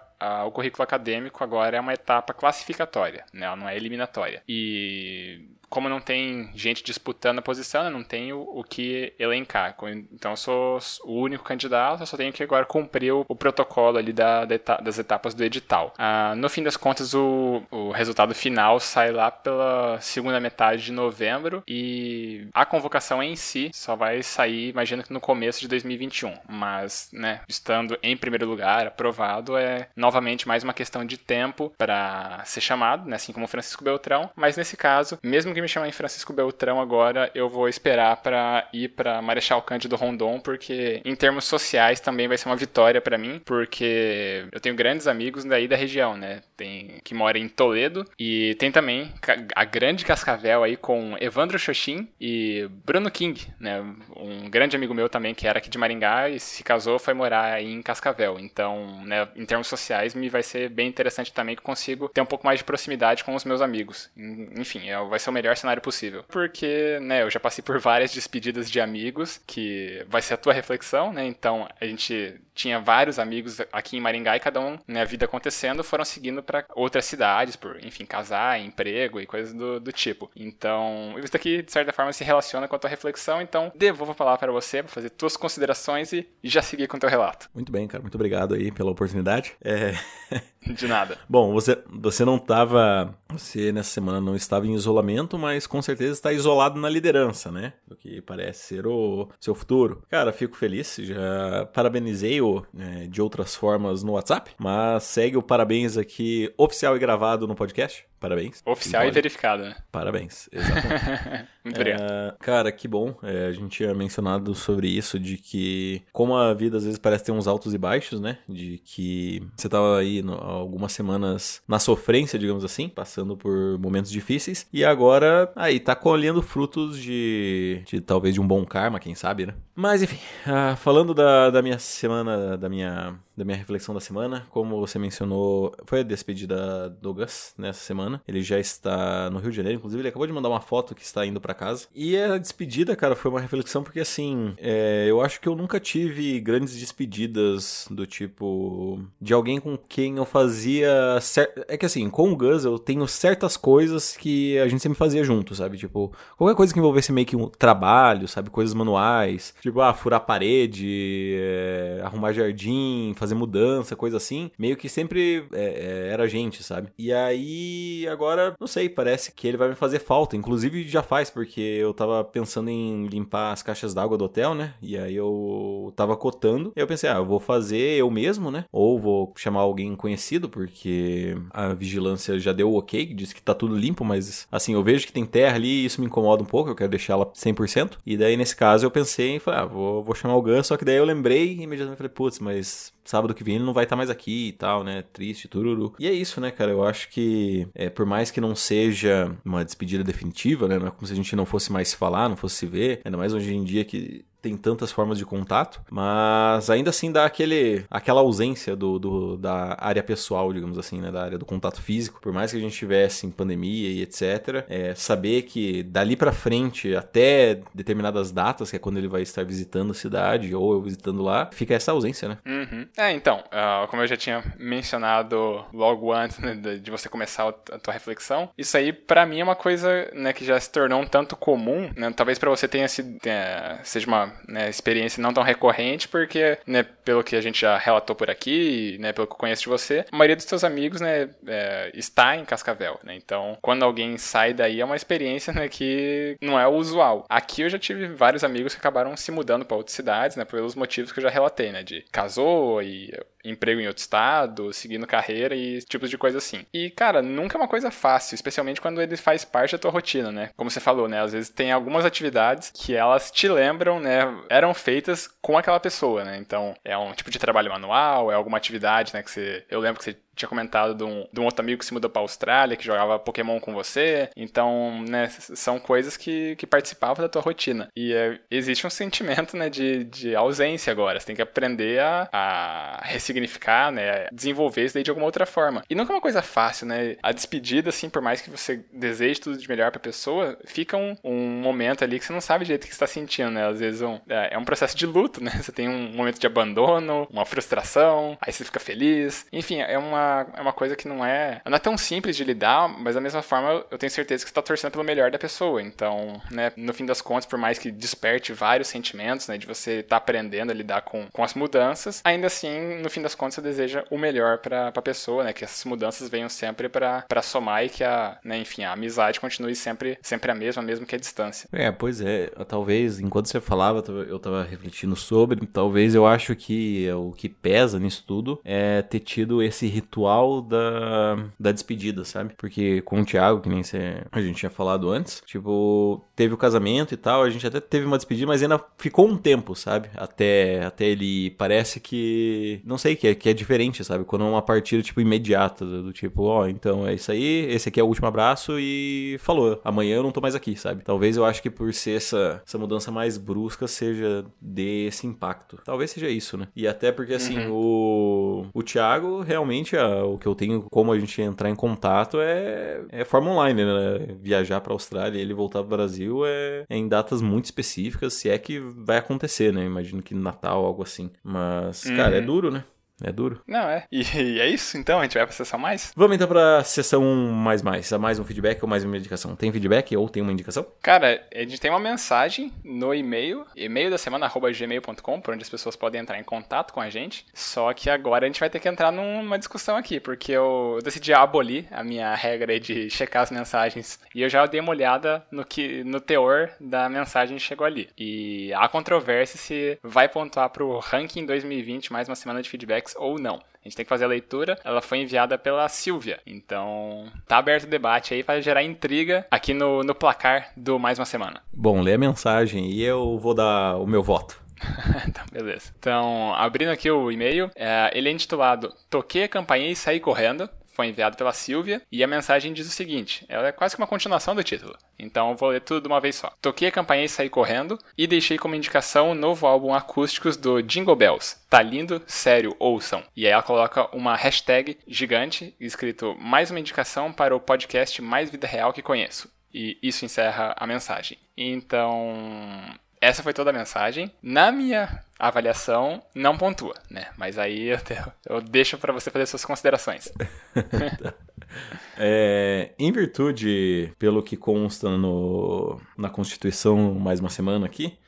o 0.47 0.51
currículo 0.51 0.83
acadêmico 0.83 1.43
agora 1.43 1.77
é 1.77 1.81
uma 1.81 1.95
etapa 1.95 2.35
classificatória, 2.35 3.25
né, 3.33 3.47
ela 3.47 3.57
não 3.57 3.69
é 3.69 3.77
eliminatória. 3.77 4.43
E 4.49 5.49
como 5.71 5.89
não 5.89 6.01
tem 6.01 6.51
gente 6.55 6.83
disputando 6.83 7.39
a 7.39 7.43
posição, 7.43 7.85
eu 7.85 7.91
não 7.91 8.03
tenho 8.03 8.41
o 8.41 8.65
que 8.65 9.15
elencar. 9.19 9.77
Então 10.13 10.33
eu 10.33 10.37
sou 10.37 10.79
o 11.05 11.21
único 11.21 11.45
candidato, 11.45 12.03
eu 12.03 12.07
só 12.07 12.17
tenho 12.17 12.33
que 12.33 12.43
agora 12.43 12.67
cumprir 12.67 13.13
o, 13.13 13.25
o 13.29 13.37
protocolo 13.37 13.97
ali 13.97 14.13
da, 14.13 14.45
das 14.45 14.99
etapas 14.99 15.33
do 15.33 15.45
edital. 15.45 15.95
Ah, 15.97 16.35
no 16.37 16.49
fim 16.49 16.63
das 16.63 16.77
contas, 16.77 17.15
o, 17.15 17.63
o 17.71 17.93
resultado 17.93 18.35
final 18.35 18.81
sai 18.81 19.13
lá 19.13 19.31
pela 19.31 20.01
segunda 20.01 20.41
metade 20.41 20.83
de 20.83 20.93
novembro 20.93 21.63
e 21.69 22.49
a 22.53 22.67
convocação 22.67 23.23
em 23.23 23.37
si 23.37 23.71
só 23.73 23.95
vai 23.95 24.23
sair, 24.23 24.71
imagino 24.71 25.05
que 25.05 25.13
no 25.13 25.21
começo 25.21 25.61
de 25.61 25.69
2021. 25.69 26.35
Mas, 26.49 27.09
né, 27.13 27.43
estando 27.49 27.97
em 28.03 28.17
primeiro 28.17 28.47
lugar, 28.47 28.89
aprovado, 28.89 29.57
é 29.57 29.89
novamente 29.95 30.49
mais 30.49 30.65
uma 30.65 30.75
questão 30.75 31.05
de 31.05 31.17
tempo 31.17 31.73
para 31.79 32.43
ser 32.45 32.61
chamado, 32.61 33.09
né, 33.09 33.15
assim 33.15 33.33
como 33.33 33.47
Francisco 33.47 33.85
Beltrão. 33.85 34.31
Mas 34.35 34.57
nesse 34.57 34.77
caso, 34.77 35.19
mesmo 35.23 35.55
que 35.55 35.60
me 35.61 35.69
chamar 35.69 35.89
em 35.89 35.93
Francisco 35.93 36.33
Beltrão 36.33 36.81
agora, 36.81 37.31
eu 37.35 37.49
vou 37.49 37.69
esperar 37.69 38.17
para 38.17 38.69
ir 38.73 38.89
para 38.89 39.21
Marechal 39.23 39.63
Cândido 39.63 39.97
Rondon, 39.97 40.41
porque 40.41 41.01
em 41.05 41.15
termos 41.15 41.45
sociais 41.45 42.01
também 42.01 42.29
vai 42.29 42.39
ser 42.39 42.49
uma 42.49 42.57
vitória 42.57 43.01
para 43.01 43.19
mim, 43.19 43.41
porque 43.45 44.47
eu 44.53 44.61
tenho 44.61 44.75
grandes 44.75 45.07
amigos 45.07 45.45
daí 45.45 45.69
da 45.69 45.77
região, 45.77 46.17
né? 46.17 46.43
Tem 46.57 47.01
que 47.05 47.15
mora 47.15 47.39
em 47.39 47.49
Toledo 47.49 48.05
e 48.19 48.55
tem 48.57 48.71
também 48.71 49.13
a 49.55 49.65
grande 49.65 50.05
Cascavel 50.05 50.63
aí 50.63 50.77
com 50.77 51.17
Evandro 51.21 51.59
Xoxin 51.59 52.09
e 52.21 52.69
Bruno 52.85 53.11
King, 53.11 53.47
né? 53.59 53.81
Um 54.17 54.49
grande 54.51 54.77
amigo 54.77 54.95
meu 54.95 55.09
também 55.09 55.35
que 55.35 55.47
era 55.47 55.59
aqui 55.59 55.71
de 55.71 55.79
Maringá 55.79 56.29
e 56.29 56.41
se 56.41 56.63
casou 56.63 56.99
foi 56.99 57.15
morar 57.15 57.55
aí 57.55 57.71
em 57.71 57.83
Cascavel. 57.83 58.39
Então, 58.39 59.03
né, 59.05 59.29
em 59.37 59.45
termos 59.45 59.67
sociais 59.67 60.15
me 60.15 60.29
vai 60.29 60.43
ser 60.43 60.69
bem 60.69 60.89
interessante 60.89 61.33
também 61.33 61.57
que 61.57 61.63
consigo 61.63 62.09
ter 62.09 62.21
um 62.21 62.27
pouco 62.27 62.47
mais 62.47 62.59
de 62.59 62.65
proximidade 62.65 63.25
com 63.25 63.35
os 63.35 63.45
meus 63.45 63.61
amigos. 63.61 64.11
Enfim, 64.57 64.89
é, 64.89 65.03
vai 65.05 65.19
ser 65.19 65.31
o 65.31 65.33
melhor 65.33 65.50
melhor 65.51 65.57
cenário 65.57 65.83
possível. 65.83 66.25
Porque, 66.29 66.99
né, 67.01 67.23
eu 67.23 67.31
já 67.31 67.41
passei 67.41 67.63
por 67.63 67.79
várias 67.79 68.13
despedidas 68.13 68.71
de 68.71 68.81
amigos, 68.81 69.41
que 69.47 70.05
vai 70.09 70.23
ser 70.23 70.35
a 70.35 70.37
tua 70.37 70.53
reflexão, 70.53 71.13
né? 71.13 71.27
Então, 71.27 71.69
a 71.81 71.85
gente 71.85 72.41
tinha 72.61 72.79
vários 72.79 73.19
amigos 73.19 73.59
aqui 73.73 73.97
em 73.97 74.01
Maringá 74.01 74.37
e 74.37 74.41
cada 74.41 74.61
um, 74.61 74.79
né, 74.87 75.01
a 75.01 75.05
vida 75.05 75.25
acontecendo, 75.25 75.83
foram 75.83 76.05
seguindo 76.05 76.43
para 76.43 76.65
outras 76.75 77.07
cidades, 77.07 77.57
por, 77.57 77.83
enfim, 77.83 78.05
casar, 78.05 78.61
emprego 78.61 79.21
e 79.21 79.27
coisas 79.27 79.55
do, 79.55 79.81
do 79.81 79.93
tipo. 79.93 80.31
Então, 80.37 81.15
isso 81.23 81.35
aqui, 81.35 81.63
de 81.63 81.73
certa 81.73 81.93
forma, 81.93 82.13
se 82.13 82.23
relaciona 82.23 82.69
com 82.69 82.77
a 82.77 82.79
tua 82.79 82.91
reflexão, 82.91 83.41
então 83.41 83.73
devolvo 83.75 84.13
a 84.13 84.15
palavra 84.15 84.39
para 84.41 84.53
você, 84.53 84.83
para 84.83 84.93
fazer 84.93 85.11
tuas 85.11 85.37
considerações 85.37 86.13
e, 86.13 86.29
já 86.45 86.61
seguir 86.61 86.87
com 86.87 86.97
o 86.97 87.01
teu 87.01 87.09
relato. 87.09 87.49
Muito 87.55 87.73
bem, 87.73 87.87
cara, 87.87 88.03
muito 88.03 88.15
obrigado 88.15 88.55
aí 88.55 88.71
pela 88.71 88.91
oportunidade. 88.91 89.53
É... 89.63 89.95
De 90.61 90.87
nada. 90.87 91.17
Bom, 91.27 91.53
você, 91.53 91.83
você 91.89 92.23
não 92.23 92.37
estava, 92.37 93.15
você 93.31 93.73
nessa 93.73 93.91
semana 93.91 94.21
não 94.21 94.37
estava 94.37 94.67
em 94.67 94.75
isolamento, 94.75 95.39
mas 95.39 95.67
com 95.67 95.81
certeza 95.81 96.13
está 96.13 96.33
isolado 96.33 96.79
na 96.79 96.89
liderança, 96.89 97.51
né? 97.51 97.73
O 97.91 97.97
que 97.97 98.21
parece 98.21 98.67
ser 98.67 98.87
o 98.87 99.29
seu 99.41 99.55
futuro. 99.55 100.03
Cara, 100.11 100.33
fico 100.33 100.57
feliz, 100.57 100.97
já 100.97 101.67
parabenizei 101.73 102.43
o 102.43 102.50
né, 102.73 103.07
de 103.09 103.23
outras 103.23 103.55
formas 103.55 104.03
no 104.03 104.13
WhatsApp, 104.13 104.53
mas 104.59 105.05
segue 105.05 105.37
o 105.37 105.43
parabéns 105.43 105.97
aqui 105.97 106.53
oficial 106.57 106.97
e 106.97 106.99
gravado 106.99 107.47
no 107.47 107.55
podcast. 107.55 108.10
Parabéns. 108.21 108.63
Oficial 108.67 109.07
e 109.07 109.11
verificado, 109.11 109.63
né? 109.63 109.75
Parabéns, 109.91 110.47
exatamente. 110.53 111.49
Muito 111.65 111.77
obrigado. 111.77 112.03
É, 112.03 112.35
cara, 112.39 112.71
que 112.71 112.87
bom. 112.87 113.15
É, 113.23 113.47
a 113.47 113.53
gente 113.53 113.71
tinha 113.71 113.95
mencionado 113.95 114.55
sobre 114.55 114.89
isso, 114.89 115.19
de 115.19 115.39
que 115.39 116.03
como 116.13 116.37
a 116.37 116.53
vida 116.53 116.77
às 116.77 116.85
vezes 116.85 116.99
parece 116.99 117.25
ter 117.25 117.33
uns 117.33 117.47
altos 117.47 117.73
e 117.73 117.79
baixos, 117.79 118.21
né? 118.21 118.39
De 118.47 118.79
que 118.85 119.43
você 119.57 119.71
tava 119.71 119.99
aí 119.99 120.23
no, 120.23 120.35
algumas 120.35 120.93
semanas 120.93 121.63
na 121.67 121.79
sofrência, 121.79 122.39
digamos 122.39 122.63
assim, 122.65 122.89
passando 122.89 123.37
por 123.37 123.79
momentos 123.79 124.11
difíceis, 124.11 124.67
e 124.71 124.85
agora 124.85 125.51
aí 125.57 125.81
tá 125.81 125.97
colhendo 125.97 126.43
frutos 126.43 126.99
de, 126.99 127.83
de 127.87 128.03
talvez 128.03 128.35
de 128.35 128.41
um 128.41 128.47
bom 128.47 128.65
karma, 128.67 129.01
quem 129.01 129.15
sabe, 129.15 129.47
né? 129.47 129.55
Mas 129.75 130.03
enfim, 130.03 130.19
uh, 130.47 130.77
falando 130.77 131.15
da, 131.15 131.49
da 131.49 131.63
minha 131.63 131.79
semana, 131.79 132.59
da 132.59 132.69
minha 132.69 133.19
da 133.41 133.45
minha 133.45 133.57
reflexão 133.57 133.95
da 133.95 134.01
semana. 134.01 134.47
Como 134.51 134.79
você 134.79 134.99
mencionou, 134.99 135.75
foi 135.87 136.01
a 136.01 136.03
despedida 136.03 136.91
do 136.91 137.15
Gus 137.15 137.55
nessa 137.57 137.81
semana. 137.81 138.23
Ele 138.29 138.43
já 138.43 138.59
está 138.59 139.31
no 139.31 139.39
Rio 139.39 139.51
de 139.51 139.57
Janeiro, 139.57 139.79
inclusive 139.79 140.03
ele 140.03 140.09
acabou 140.09 140.27
de 140.27 140.33
mandar 140.33 140.51
uma 140.51 140.61
foto 140.61 140.95
que 140.95 141.03
está 141.03 141.25
indo 141.25 141.41
para 141.41 141.55
casa. 141.55 141.87
E 141.95 142.17
a 142.19 142.37
despedida, 142.37 142.95
cara, 142.95 143.17
foi 143.17 143.31
uma 143.31 143.41
reflexão 143.41 143.83
porque 143.83 144.01
assim, 144.01 144.55
é, 144.59 145.07
eu 145.09 145.23
acho 145.23 145.41
que 145.41 145.49
eu 145.49 145.57
nunca 145.57 145.81
tive 145.81 146.39
grandes 146.41 146.79
despedidas 146.79 147.89
do 147.91 148.07
tipo 148.07 149.03
de 149.19 149.33
alguém 149.33 149.59
com 149.59 149.77
quem 149.77 150.19
eu 150.19 150.27
fazia. 150.27 151.19
Cer... 151.23 151.51
É 151.67 151.79
que 151.79 151.87
assim, 151.87 152.11
com 152.11 152.33
o 152.33 152.37
Gus 152.37 152.67
eu 152.67 152.79
tenho 152.79 153.09
certas 153.09 153.57
coisas 153.57 154.19
que 154.19 154.59
a 154.59 154.69
gente 154.69 154.83
sempre 154.83 154.99
fazia 154.99 155.25
junto, 155.25 155.55
sabe? 155.55 155.79
Tipo, 155.79 156.13
qualquer 156.37 156.55
coisa 156.55 156.75
que 156.75 156.79
envolvesse 156.79 157.11
meio 157.11 157.27
que 157.27 157.37
um 157.37 157.49
trabalho, 157.49 158.29
sabe? 158.29 158.51
Coisas 158.51 158.75
manuais, 158.75 159.55
tipo, 159.63 159.81
ah, 159.81 159.95
furar 159.95 160.21
parede, 160.27 161.37
é, 161.39 162.03
arrumar 162.05 162.33
jardim, 162.33 163.15
fazer 163.17 163.30
fazer 163.31 163.35
mudança, 163.35 163.97
coisa 163.97 164.17
assim, 164.17 164.51
meio 164.59 164.77
que 164.77 164.89
sempre 164.89 165.47
é, 165.53 166.09
é, 166.09 166.13
era 166.13 166.29
gente, 166.29 166.63
sabe? 166.63 166.89
E 166.99 167.13
aí, 167.13 168.07
agora, 168.09 168.55
não 168.59 168.67
sei, 168.67 168.89
parece 168.89 169.33
que 169.33 169.47
ele 169.47 169.57
vai 169.57 169.69
me 169.69 169.75
fazer 169.75 170.01
falta. 170.01 170.37
Inclusive, 170.37 170.87
já 170.89 171.03
faz, 171.03 171.31
porque 171.31 171.61
eu 171.61 171.95
tava 171.95 172.25
pensando 172.25 172.71
em 172.71 173.07
limpar 173.07 173.53
as 173.53 173.63
caixas 173.63 173.95
d'água 173.95 174.19
do 174.19 174.25
hotel, 174.25 174.55
né? 174.55 174.75
E 174.83 174.99
aí 174.99 175.15
eu 175.15 175.93
tava 175.97 176.17
cotando. 176.17 176.73
E 176.77 176.81
eu 176.81 176.87
pensei, 176.87 177.09
ah, 177.09 177.17
eu 177.17 177.27
vou 177.27 177.41
fazer 177.41 177.99
eu 177.99 178.11
mesmo, 178.11 178.51
né? 178.51 178.65
Ou 178.73 178.99
vou 178.99 179.33
chamar 179.37 179.61
alguém 179.61 179.95
conhecido, 179.95 180.49
porque 180.49 181.37
a 181.51 181.73
vigilância 181.73 182.39
já 182.39 182.53
deu 182.53 182.71
o 182.71 182.79
ok, 182.79 183.07
disse 183.15 183.35
que 183.35 183.43
tá 183.43 183.55
tudo 183.55 183.77
limpo, 183.77 184.05
mas 184.05 184.47
assim, 184.51 184.75
eu 184.75 184.83
vejo 184.83 185.07
que 185.07 185.13
tem 185.13 185.25
terra 185.25 185.57
ali 185.57 185.83
e 185.83 185.85
isso 185.85 186.01
me 186.01 186.07
incomoda 186.07 186.43
um 186.43 186.47
pouco, 186.47 186.71
eu 186.71 186.75
quero 186.75 186.91
deixar 186.91 187.15
ela 187.15 187.27
100%. 187.27 187.99
E 188.05 188.17
daí, 188.17 188.37
nesse 188.37 188.57
caso, 188.57 188.85
eu 188.85 188.91
pensei 188.91 189.39
falei, 189.39 189.61
ah, 189.61 189.65
vou, 189.65 190.03
vou 190.03 190.15
chamar 190.15 190.37
o 190.37 190.43
Gun, 190.43 190.63
só 190.63 190.77
que 190.77 190.85
daí 190.85 190.97
eu 190.97 191.05
lembrei 191.05 191.53
e 191.53 191.63
imediatamente 191.63 191.99
falei, 191.99 192.13
putz, 192.13 192.39
mas 192.39 192.93
sábado 193.11 193.35
que 193.35 193.43
vem 193.43 193.57
ele 193.57 193.65
não 193.65 193.73
vai 193.73 193.85
estar 193.85 193.95
tá 193.95 193.99
mais 193.99 194.09
aqui 194.09 194.49
e 194.49 194.53
tal, 194.53 194.85
né? 194.85 195.03
Triste, 195.13 195.49
tururu. 195.49 195.95
E 195.99 196.07
é 196.07 196.13
isso, 196.13 196.41
né, 196.41 196.51
cara? 196.51 196.71
Eu 196.71 196.85
acho 196.85 197.09
que, 197.09 197.67
é, 197.75 197.91
por 197.91 198.07
mais 198.07 198.31
que 198.31 198.41
não 198.41 198.55
seja 198.55 199.37
uma 199.45 199.65
despedida 199.65 200.05
definitiva, 200.05 200.69
né? 200.69 200.79
Não 200.79 200.87
é 200.87 200.91
como 200.91 201.07
se 201.07 201.13
a 201.13 201.17
gente 201.17 201.35
não 201.35 201.45
fosse 201.45 201.73
mais 201.73 201.89
se 201.89 201.97
falar, 201.97 202.29
não 202.29 202.37
fosse 202.37 202.57
se 202.57 202.67
ver. 202.67 203.01
Ainda 203.05 203.19
mais 203.19 203.35
hoje 203.35 203.55
em 203.55 203.65
dia 203.65 203.85
que 203.85 204.25
tem 204.41 204.57
tantas 204.57 204.91
formas 204.91 205.19
de 205.19 205.25
contato, 205.25 205.81
mas 205.91 206.71
ainda 206.71 206.91
assim 206.91 207.13
dá 207.13 207.25
aquele, 207.25 207.85
aquela 207.91 208.21
ausência 208.21 208.75
do, 208.75 208.99
do, 208.99 209.37
da 209.37 209.77
área 209.79 210.03
pessoal, 210.03 210.53
digamos 210.53 210.79
assim, 210.79 211.01
né? 211.01 211.11
Da 211.11 211.23
área 211.23 211.39
do 211.39 211.45
contato 211.45 211.81
físico. 211.81 212.21
Por 212.21 212.33
mais 212.33 212.51
que 212.51 212.57
a 212.57 212.61
gente 212.61 212.77
tivesse 212.77 213.27
em 213.27 213.31
pandemia 213.31 213.89
e 213.89 214.03
etc., 214.03 214.65
é, 214.69 214.95
saber 214.95 215.43
que 215.43 215.83
dali 215.83 216.17
para 216.17 216.33
frente, 216.33 216.95
até 216.95 217.61
determinadas 217.75 218.33
datas, 218.33 218.71
que 218.71 218.77
é 218.77 218.79
quando 218.79 218.99
ele 218.99 219.09
vai 219.09 219.23
estar 219.23 219.45
visitando 219.45 219.91
a 219.91 219.95
cidade 219.95 220.55
ou 220.55 220.73
eu 220.73 220.83
visitando 220.83 221.23
lá, 221.23 221.49
fica 221.53 221.75
essa 221.75 221.93
ausência, 221.93 222.29
né? 222.29 222.39
Uhum. 222.47 222.87
É, 222.97 223.13
então, 223.13 223.39
uh, 223.47 223.87
como 223.89 224.03
eu 224.03 224.07
já 224.07 224.17
tinha 224.17 224.43
mencionado 224.59 225.65
logo 225.73 226.13
antes 226.13 226.39
né, 226.39 226.55
de 226.55 226.91
você 226.91 227.09
começar 227.09 227.49
a 227.49 227.79
tua 227.79 227.93
reflexão, 227.93 228.51
isso 228.57 228.77
aí 228.77 228.93
para 228.93 229.27
mim 229.27 229.41
é 229.41 229.45
uma 229.45 229.57
coisa 229.57 230.11
né, 230.15 230.33
que 230.33 230.45
já 230.45 230.59
se 230.59 230.71
tornou 230.71 231.01
um 231.01 231.07
tanto 231.07 231.37
comum, 231.37 231.91
né? 231.97 232.13
Talvez 232.15 232.39
para 232.39 232.51
você 232.51 232.67
tenha 232.67 232.89
sido, 232.89 233.19
tenha, 233.19 233.81
seja 233.83 234.07
uma 234.07 234.30
né, 234.49 234.69
experiência 234.69 235.23
não 235.23 235.33
tão 235.33 235.43
recorrente, 235.43 236.09
porque, 236.09 236.59
né, 236.67 236.83
pelo 236.83 237.25
que 237.25 237.37
a 237.37 237.41
gente 237.41 237.61
já 237.61 237.77
relatou 237.79 238.15
por 238.17 238.31
aqui, 238.31 238.97
né, 239.01 239.13
pelo 239.13 239.27
que 239.27 239.33
eu 239.33 239.39
conheço 239.39 239.63
de 239.63 239.69
você, 239.69 240.05
a 240.11 240.17
maioria 240.17 240.37
dos 240.37 240.45
seus 240.45 240.65
amigos, 240.65 241.01
né, 241.01 241.29
é, 241.47 241.91
está 241.95 242.37
em 242.37 242.45
Cascavel, 242.45 242.99
né? 243.03 243.15
Então, 243.15 243.57
quando 243.61 243.85
alguém 243.85 244.17
sai 244.19 244.53
daí 244.53 244.81
é 244.81 244.85
uma 244.85 244.97
experiência, 244.97 245.53
né, 245.53 245.69
que 245.69 246.37
não 246.41 246.59
é 246.59 246.67
o 246.67 246.73
usual. 246.73 247.25
Aqui 247.29 247.63
eu 247.63 247.71
já 247.71 247.79
tive 247.79 248.07
vários 248.09 248.45
amigos 248.45 248.75
que 248.75 248.81
acabaram 248.81 249.17
se 249.17 249.31
mudando 249.31 249.65
para 249.65 249.77
outras 249.77 249.95
cidades, 249.95 250.37
né, 250.37 250.45
pelos 250.45 250.75
motivos 250.75 251.13
que 251.13 251.19
eu 251.19 251.23
já 251.23 251.31
relatei, 251.31 251.73
né, 251.73 251.83
de 251.83 252.05
casou 252.11 252.83
e 252.83 253.13
emprego 253.45 253.81
em 253.81 253.87
outro 253.87 254.01
estado, 254.01 254.73
seguindo 254.73 255.07
carreira 255.07 255.55
e 255.55 255.81
tipos 255.81 256.11
de 256.11 256.19
coisa 256.19 256.39
assim. 256.39 256.67
E, 256.73 256.91
cara, 256.91 257.23
nunca 257.23 257.57
é 257.57 257.61
uma 257.61 257.69
coisa 257.69 257.91
fácil, 257.91 258.35
especialmente 258.35 258.81
quando 258.81 259.01
ele 259.01 259.17
faz 259.17 259.45
parte 259.45 259.73
da 259.73 259.79
tua 259.79 259.91
rotina, 259.91 260.31
né? 260.31 260.51
Como 260.57 260.71
você 260.71 260.81
falou, 260.81 261.09
né? 261.09 261.21
Às 261.21 261.33
vezes 261.33 261.49
tem 261.49 261.73
algumas 261.73 262.05
atividades 262.05 262.71
que 262.75 262.95
elas 262.95 263.31
te 263.31 263.49
lembram, 263.49 263.99
né? 263.99 264.20
Eram 264.49 264.75
feitas 264.75 265.29
com 265.41 265.57
aquela 265.57 265.81
pessoa, 265.81 266.25
né? 266.25 266.39
Então, 266.39 266.75
é 266.85 266.97
um 266.97 267.13
tipo 267.13 267.31
de 267.31 267.39
trabalho 267.39 267.71
manual, 267.71 268.31
é 268.31 268.35
alguma 268.35 268.57
atividade, 268.57 269.15
né? 269.15 269.23
Que 269.23 269.31
você. 269.31 269.65
Eu 269.69 269.81
lembro 269.81 269.99
que 269.99 270.05
você 270.05 270.17
tinha 270.35 270.49
comentado 270.49 270.95
de 270.95 271.05
um, 271.05 271.27
de 271.33 271.41
um 271.41 271.45
outro 271.45 271.63
amigo 271.63 271.79
que 271.79 271.85
se 271.85 271.93
mudou 271.93 272.11
pra 272.11 272.23
Austrália, 272.23 272.77
que 272.77 272.85
jogava 272.85 273.19
Pokémon 273.19 273.61
com 273.61 273.73
você. 273.73 274.31
Então, 274.37 275.03
né, 275.09 275.29
são 275.29 275.79
coisas 275.79 276.17
que, 276.17 276.57
que 276.57 276.67
participavam 276.67 277.23
da 277.23 277.29
tua 277.29 277.43
rotina. 277.43 277.89
E 277.97 278.13
é, 278.13 278.39
existe 278.51 278.87
um 278.87 278.91
sentimento, 278.91 279.57
né, 279.57 279.69
de, 279.69 280.05
de 280.05 280.35
ausência 280.35 280.91
agora. 280.91 281.19
Você 281.19 281.27
tem 281.27 281.37
que 281.37 281.43
aprender 281.43 282.01
a, 282.01 282.29
a 282.33 283.01
ressignificar, 283.05 283.91
né, 283.91 284.29
desenvolver 284.33 284.85
isso 284.85 284.95
daí 284.95 285.03
de 285.03 285.11
alguma 285.11 285.27
outra 285.27 285.47
forma. 285.47 285.83
E 285.89 285.95
nunca 285.95 286.13
é 286.13 286.17
uma 286.17 286.23
coisa 286.23 286.43
fácil, 286.43 286.87
né? 286.87 287.17
A 287.23 287.33
despedida, 287.33 287.91
assim, 287.91 288.09
por 288.09 288.23
mais 288.23 288.41
que 288.41 288.51
você 288.51 288.85
deseje 288.93 289.41
tudo 289.41 289.59
de 289.59 289.69
melhor 289.69 289.91
pra 289.91 290.01
pessoa, 290.01 290.59
fica 290.65 290.97
um, 290.97 291.17
um 291.23 291.61
momento 291.61 292.05
ali 292.05 292.19
que 292.19 292.25
você 292.25 292.33
não 292.33 292.41
sabe 292.41 292.65
direito 292.65 292.85
o 292.85 292.89
que 292.89 292.95
você 292.95 293.01
tá 293.01 293.07
sentindo, 293.07 293.51
né? 293.51 293.67
Às 293.67 293.81
vezes 293.81 294.03
um, 294.03 294.21
é, 294.29 294.55
é 294.55 294.59
um 294.59 294.65
processo 294.65 294.97
de 294.97 295.07
luto, 295.07 295.43
né? 295.43 295.51
Você 295.61 295.73
tem 295.73 295.89
um 295.89 296.13
momento 296.13 296.41
de 296.41 296.47
abandono, 296.47 297.29
uma 297.31 297.45
frustração, 297.45 298.37
aí 298.41 298.53
você 298.53 298.65
fica 298.65 298.81
feliz. 298.81 299.47
Enfim, 299.53 299.81
é 299.81 299.99
uma 299.99 300.20
é 300.57 300.61
uma 300.61 300.73
coisa 300.73 300.97
que 300.97 301.09
não 301.09 301.25
é, 301.25 301.61
não 301.65 301.77
é 301.77 301.79
tão 301.79 301.97
simples 301.97 302.37
de 302.37 302.45
lidar, 302.45 302.89
mas 302.89 303.15
da 303.15 303.21
mesma 303.21 303.43
forma 303.43 303.85
eu 303.91 303.99
tenho 303.99 304.11
certeza 304.11 304.45
que 304.45 304.51
você 304.51 304.55
tá 304.55 304.63
torcendo 304.63 304.93
pelo 304.93 305.05
melhor 305.05 305.31
da 305.31 305.39
pessoa. 305.39 305.83
Então, 305.83 306.41
né, 306.51 306.73
no 306.77 306.93
fim 306.93 307.07
das 307.07 307.21
contas, 307.21 307.47
por 307.47 307.59
mais 307.59 307.79
que 307.79 307.91
desperte 307.91 308.53
vários 308.53 308.89
sentimentos, 308.89 309.49
né, 309.49 309.59
de 309.59 309.67
você 309.67 310.03
tá 310.03 310.17
aprendendo 310.17 310.71
a 310.71 310.75
lidar 310.75 311.03
com, 311.03 311.27
com 311.33 311.43
as 311.43 311.55
mudanças, 311.55 312.21
ainda 312.25 312.47
assim, 312.47 313.01
no 313.01 313.11
fim 313.11 313.23
das 313.23 313.35
contas, 313.35 313.55
você 313.55 313.63
deseja 313.63 314.05
o 314.11 314.19
melhor 314.19 314.59
para 314.59 314.89
a 314.89 315.03
pessoa, 315.03 315.45
né, 315.45 315.53
que 315.53 315.65
essas 315.65 315.85
mudanças 315.85 316.29
venham 316.29 316.49
sempre 316.49 316.89
para 316.89 317.43
somar 317.43 317.85
e 317.85 317.89
que 317.89 318.05
a, 318.05 318.39
né, 318.45 318.59
enfim, 318.59 318.85
a 318.85 318.93
amizade 318.93 319.41
continue 319.41 319.75
sempre, 319.75 320.19
sempre 320.23 320.51
a 320.51 320.55
mesma, 320.55 320.83
mesmo 320.83 321.07
que 321.07 321.15
a 321.15 321.19
distância. 321.19 321.69
É, 321.73 321.91
pois 321.91 322.21
é, 322.21 322.47
talvez, 322.69 323.21
enquanto 323.21 323.47
você 323.47 323.61
falava, 323.61 324.05
eu 324.29 324.39
tava 324.39 324.63
refletindo 324.63 325.17
sobre, 325.17 325.67
talvez 325.67 326.15
eu 326.15 326.27
acho 326.27 326.55
que 326.55 327.11
o 327.13 327.33
que 327.33 327.49
pesa 327.49 327.99
nisso 327.99 328.25
tudo 328.27 328.61
é 328.65 329.03
ter 329.03 329.21
tido 329.21 329.63
esse 329.63 329.87
ritual 329.87 330.10
ritual 330.11 330.61
da, 330.61 331.39
da 331.59 331.71
despedida, 331.71 332.25
sabe? 332.25 332.55
Porque 332.59 333.01
com 333.03 333.21
o 333.21 333.25
Thiago, 333.25 333.61
que 333.61 333.69
nem 333.69 333.83
você, 333.83 334.23
a 334.33 334.41
gente 334.41 334.57
tinha 334.57 334.71
falado 334.71 335.09
antes, 335.09 335.41
tipo, 335.47 336.23
teve 336.35 336.53
o 336.53 336.57
casamento 336.57 337.15
e 337.15 337.17
tal, 337.17 337.43
a 337.43 337.51
gente 337.51 337.65
até 337.67 337.81
teve 337.81 338.05
uma 338.05 338.17
despedida, 338.17 338.47
mas 338.49 338.63
ainda 338.63 338.81
ficou 338.99 339.29
um 339.29 339.37
tempo, 339.37 339.77
sabe? 339.77 340.11
Até, 340.17 340.85
até 340.85 341.07
ele 341.07 341.51
parece 341.53 342.01
que, 342.01 342.81
não 342.85 342.99
sei, 342.99 343.15
que 343.15 343.29
é, 343.29 343.35
que 343.35 343.49
é 343.49 343.53
diferente, 343.53 344.03
sabe? 344.05 344.25
Quando 344.25 344.45
é 344.45 344.49
uma 344.49 344.63
partida, 344.63 345.03
tipo, 345.03 345.21
imediata, 345.21 345.85
do, 345.85 346.03
do 346.03 346.13
tipo, 346.13 346.43
ó, 346.43 346.63
oh, 346.63 346.69
então 346.69 347.07
é 347.07 347.15
isso 347.15 347.31
aí, 347.31 347.67
esse 347.71 347.89
aqui 347.89 348.01
é 348.01 348.03
o 348.03 348.07
último 348.07 348.27
abraço 348.27 348.79
e 348.79 349.37
falou, 349.39 349.81
amanhã 349.85 350.17
eu 350.17 350.23
não 350.23 350.33
tô 350.33 350.41
mais 350.41 350.55
aqui, 350.55 350.75
sabe? 350.75 351.05
Talvez 351.05 351.37
eu 351.37 351.45
acho 351.45 351.63
que 351.63 351.71
por 351.71 351.95
ser 351.95 352.17
essa, 352.17 352.63
essa 352.67 352.79
mudança 352.79 353.13
mais 353.13 353.39
brusca 353.39 353.87
seja 353.87 354.45
desse 354.61 355.27
impacto. 355.27 355.79
Talvez 355.85 356.11
seja 356.11 356.29
isso, 356.29 356.57
né? 356.57 356.67
E 356.75 356.89
até 356.89 357.13
porque, 357.13 357.35
assim, 357.35 357.59
uhum. 357.59 357.73
o, 357.73 358.67
o 358.75 358.83
Thiago 358.83 359.43
realmente, 359.43 359.95
a, 360.01 360.25
o 360.25 360.39
que 360.39 360.47
eu 360.47 360.55
tenho 360.55 360.83
como 360.91 361.13
a 361.13 361.19
gente 361.19 361.41
entrar 361.41 361.71
em 361.71 361.75
contato 361.75 362.41
é, 362.41 363.03
é 363.11 363.25
forma 363.25 363.51
online, 363.51 363.85
né? 363.85 364.37
Viajar 364.41 364.81
pra 364.81 364.93
Austrália 364.93 365.39
e 365.39 365.43
ele 365.43 365.55
voltar 365.55 365.81
pro 365.81 365.97
Brasil 365.97 366.45
é, 366.47 366.85
é, 366.89 366.97
em 366.97 367.09
datas 367.09 367.41
muito 367.43 367.67
específicas, 367.67 368.35
se 368.35 368.49
é 368.49 368.59
que 368.59 368.79
vai 368.79 369.19
acontecer, 369.19 369.73
né? 369.73 369.85
Imagino 369.85 370.23
que 370.23 370.35
Natal, 370.35 370.85
algo 370.85 371.03
assim. 371.03 371.31
Mas, 371.43 372.05
uhum. 372.05 372.17
cara, 372.17 372.37
é 372.37 372.41
duro, 372.41 372.71
né? 372.71 372.85
É 373.23 373.33
duro. 373.33 373.61
Não, 373.67 373.89
é. 373.89 374.05
E, 374.11 374.23
e, 374.23 374.61
é 374.61 374.69
isso, 374.69 374.97
então? 374.97 375.21
A 375.21 375.23
gente 375.23 375.35
vai 375.35 375.47
pra 375.47 375.55
sessão 375.55 375.79
mais? 375.79 376.13
Vamos 376.17 376.37
então 376.37 376.49
pra 376.49 376.83
sessão 376.85 377.23
mais 377.23 377.83
mais. 377.83 378.13
A 378.13 378.19
mais 378.19 378.39
um 378.39 378.45
feedback 378.45 378.83
ou 378.83 378.89
mais 378.89 379.05
uma 379.05 379.17
indicação? 379.17 379.55
Tem 379.55 379.73
feedback 379.73 380.17
ou 380.17 380.29
tem 380.29 380.43
uma 380.43 380.53
indicação? 380.53 380.87
Cara, 381.03 381.47
a 381.55 381.59
gente 381.61 381.81
tem 381.81 381.91
uma 381.91 382.01
mensagem 382.01 382.73
no 382.85 383.15
e-mail, 383.15 383.67
e-mail 383.77 384.11
da 384.11 384.19
semana, 384.19 384.47
arroba 384.47 384.71
gmail.com, 384.73 385.41
por 385.41 385.55
onde 385.55 385.63
as 385.63 385.69
pessoas 385.69 385.97
podem 385.97 386.21
entrar 386.21 386.39
em 386.39 386.45
contato 386.45 386.93
com 386.93 387.01
a 387.01 387.11
gente. 387.11 387.47
Só 387.53 387.93
que 387.93 388.09
agora 388.09 388.47
a 388.47 388.49
gente 388.49 388.61
vai 388.61 388.71
ter 388.71 388.81
que 388.81 388.89
entrar 388.89 389.13
numa 389.13 389.59
discussão 389.59 389.97
aqui, 389.97 390.19
porque 390.19 390.53
eu 390.53 390.99
decidi 391.03 391.33
abolir 391.33 391.87
a 391.91 392.03
minha 392.03 392.35
regra 392.35 392.79
de 392.81 393.11
checar 393.11 393.43
as 393.43 393.51
mensagens. 393.51 394.19
E 394.35 394.43
eu 394.43 394.49
já 394.49 394.65
dei 394.67 394.81
uma 394.81 394.91
olhada 394.91 395.45
no, 395.51 395.65
que, 395.65 396.03
no 396.05 396.21
teor 396.21 396.71
da 396.81 397.09
mensagem 397.09 397.57
que 397.57 397.63
chegou 397.63 397.87
ali. 397.87 398.09
E 398.17 398.73
há 398.75 398.89
controvérsia 398.89 399.59
se 399.59 399.99
vai 400.03 400.29
pontuar 400.29 400.71
pro 400.71 400.99
ranking 400.99 401.45
2020 401.45 402.13
mais 402.13 402.29
uma 402.29 402.35
semana 402.35 402.63
de 402.63 402.69
feedbacks 402.69 403.10
ou 403.19 403.39
não. 403.39 403.57
A 403.83 403.89
gente 403.89 403.97
tem 403.97 404.05
que 404.05 404.11
fazer 404.11 404.25
a 404.25 404.29
leitura. 404.29 404.79
Ela 404.85 405.01
foi 405.01 405.19
enviada 405.19 405.57
pela 405.57 405.89
Silvia. 405.89 406.39
Então, 406.47 407.27
tá 407.49 407.57
aberto 407.57 407.85
o 407.85 407.91
debate 407.91 408.35
aí 408.35 408.43
para 408.43 408.61
gerar 408.61 408.83
intriga 408.83 409.47
aqui 409.51 409.73
no, 409.73 410.03
no 410.03 410.15
placar 410.15 410.71
do 410.77 410.99
Mais 410.99 411.19
Uma 411.19 411.25
Semana. 411.25 411.63
Bom, 411.73 412.03
lê 412.03 412.15
a 412.15 412.19
mensagem 412.19 412.91
e 412.91 413.03
eu 413.03 413.39
vou 413.39 413.55
dar 413.55 413.97
o 413.97 414.07
meu 414.07 414.23
voto. 414.23 414.61
tá, 415.33 415.45
beleza. 415.51 415.93
Então, 415.99 416.55
abrindo 416.55 416.91
aqui 416.91 417.11
o 417.11 417.31
e-mail, 417.31 417.71
é, 417.75 418.11
ele 418.13 418.29
é 418.29 418.33
intitulado 418.33 418.93
Toquei 419.09 419.45
a 419.45 419.49
campainha 419.49 419.91
e 419.91 419.97
saí 419.97 420.21
correndo 420.21 420.69
foi 420.93 421.07
enviado 421.09 421.37
pela 421.37 421.53
Silvia 421.53 422.03
e 422.11 422.23
a 422.23 422.27
mensagem 422.27 422.73
diz 422.73 422.87
o 422.87 422.91
seguinte: 422.91 423.45
ela 423.49 423.69
é 423.69 423.73
quase 423.73 423.95
que 423.95 424.03
uma 424.03 424.09
continuação 424.09 424.55
do 424.55 424.65
título. 424.65 424.97
Então 425.19 425.51
eu 425.51 425.57
vou 425.57 425.71
ler 425.71 425.81
tudo 425.81 426.03
de 426.03 426.09
uma 426.09 426.21
vez 426.21 426.37
só. 426.37 426.53
Toquei 426.61 426.89
a 426.89 426.93
campainha 426.93 427.25
e 427.25 427.29
saí 427.29 427.49
correndo 427.49 427.99
e 428.17 428.27
deixei 428.27 428.59
como 428.59 428.75
indicação 428.75 429.31
o 429.31 429.35
novo 429.35 429.67
álbum 429.67 429.95
acústicos 429.95 430.57
do 430.57 430.83
Jingle 430.83 431.17
Bells. 431.17 431.57
Tá 431.69 431.83
lindo, 431.83 432.23
sério, 432.27 432.75
ouçam. 432.79 433.23
E 433.37 433.47
aí 433.47 433.53
ela 433.53 433.63
coloca 433.63 434.15
uma 434.17 434.37
hashtag 434.37 434.99
gigante 435.07 435.75
escrito 435.81 436.37
mais 436.39 436.71
uma 436.71 436.81
indicação 436.81 437.33
para 437.33 437.55
o 437.55 437.61
podcast 437.61 438.21
mais 438.23 438.51
vida 438.51 438.67
real 438.67 438.93
que 438.93 439.03
conheço. 439.03 439.51
E 439.73 439.99
isso 440.03 440.25
encerra 440.25 440.75
a 440.77 440.87
mensagem. 440.87 441.39
Então, 441.57 442.83
essa 443.21 443.43
foi 443.43 443.53
toda 443.53 443.71
a 443.71 443.73
mensagem. 443.73 444.33
Na 444.43 444.73
minha 444.73 445.23
avaliação, 445.39 446.23
não 446.35 446.57
pontua, 446.57 446.95
né? 447.11 447.27
Mas 447.37 447.59
aí 447.59 447.89
eu, 447.89 447.99
eu 448.49 448.61
deixo 448.63 448.97
para 448.97 449.13
você 449.13 449.31
fazer 449.31 449.47
suas 449.47 449.65
considerações. 449.65 450.33
é, 452.17 452.93
em 452.99 453.13
virtude, 453.13 454.13
pelo 454.19 454.43
que 454.43 454.57
consta 454.57 455.11
no, 455.11 456.01
na 456.17 456.31
Constituição, 456.31 457.15
mais 457.15 457.41
uma 457.41 457.51
semana 457.51 457.85
aqui, 457.85 458.19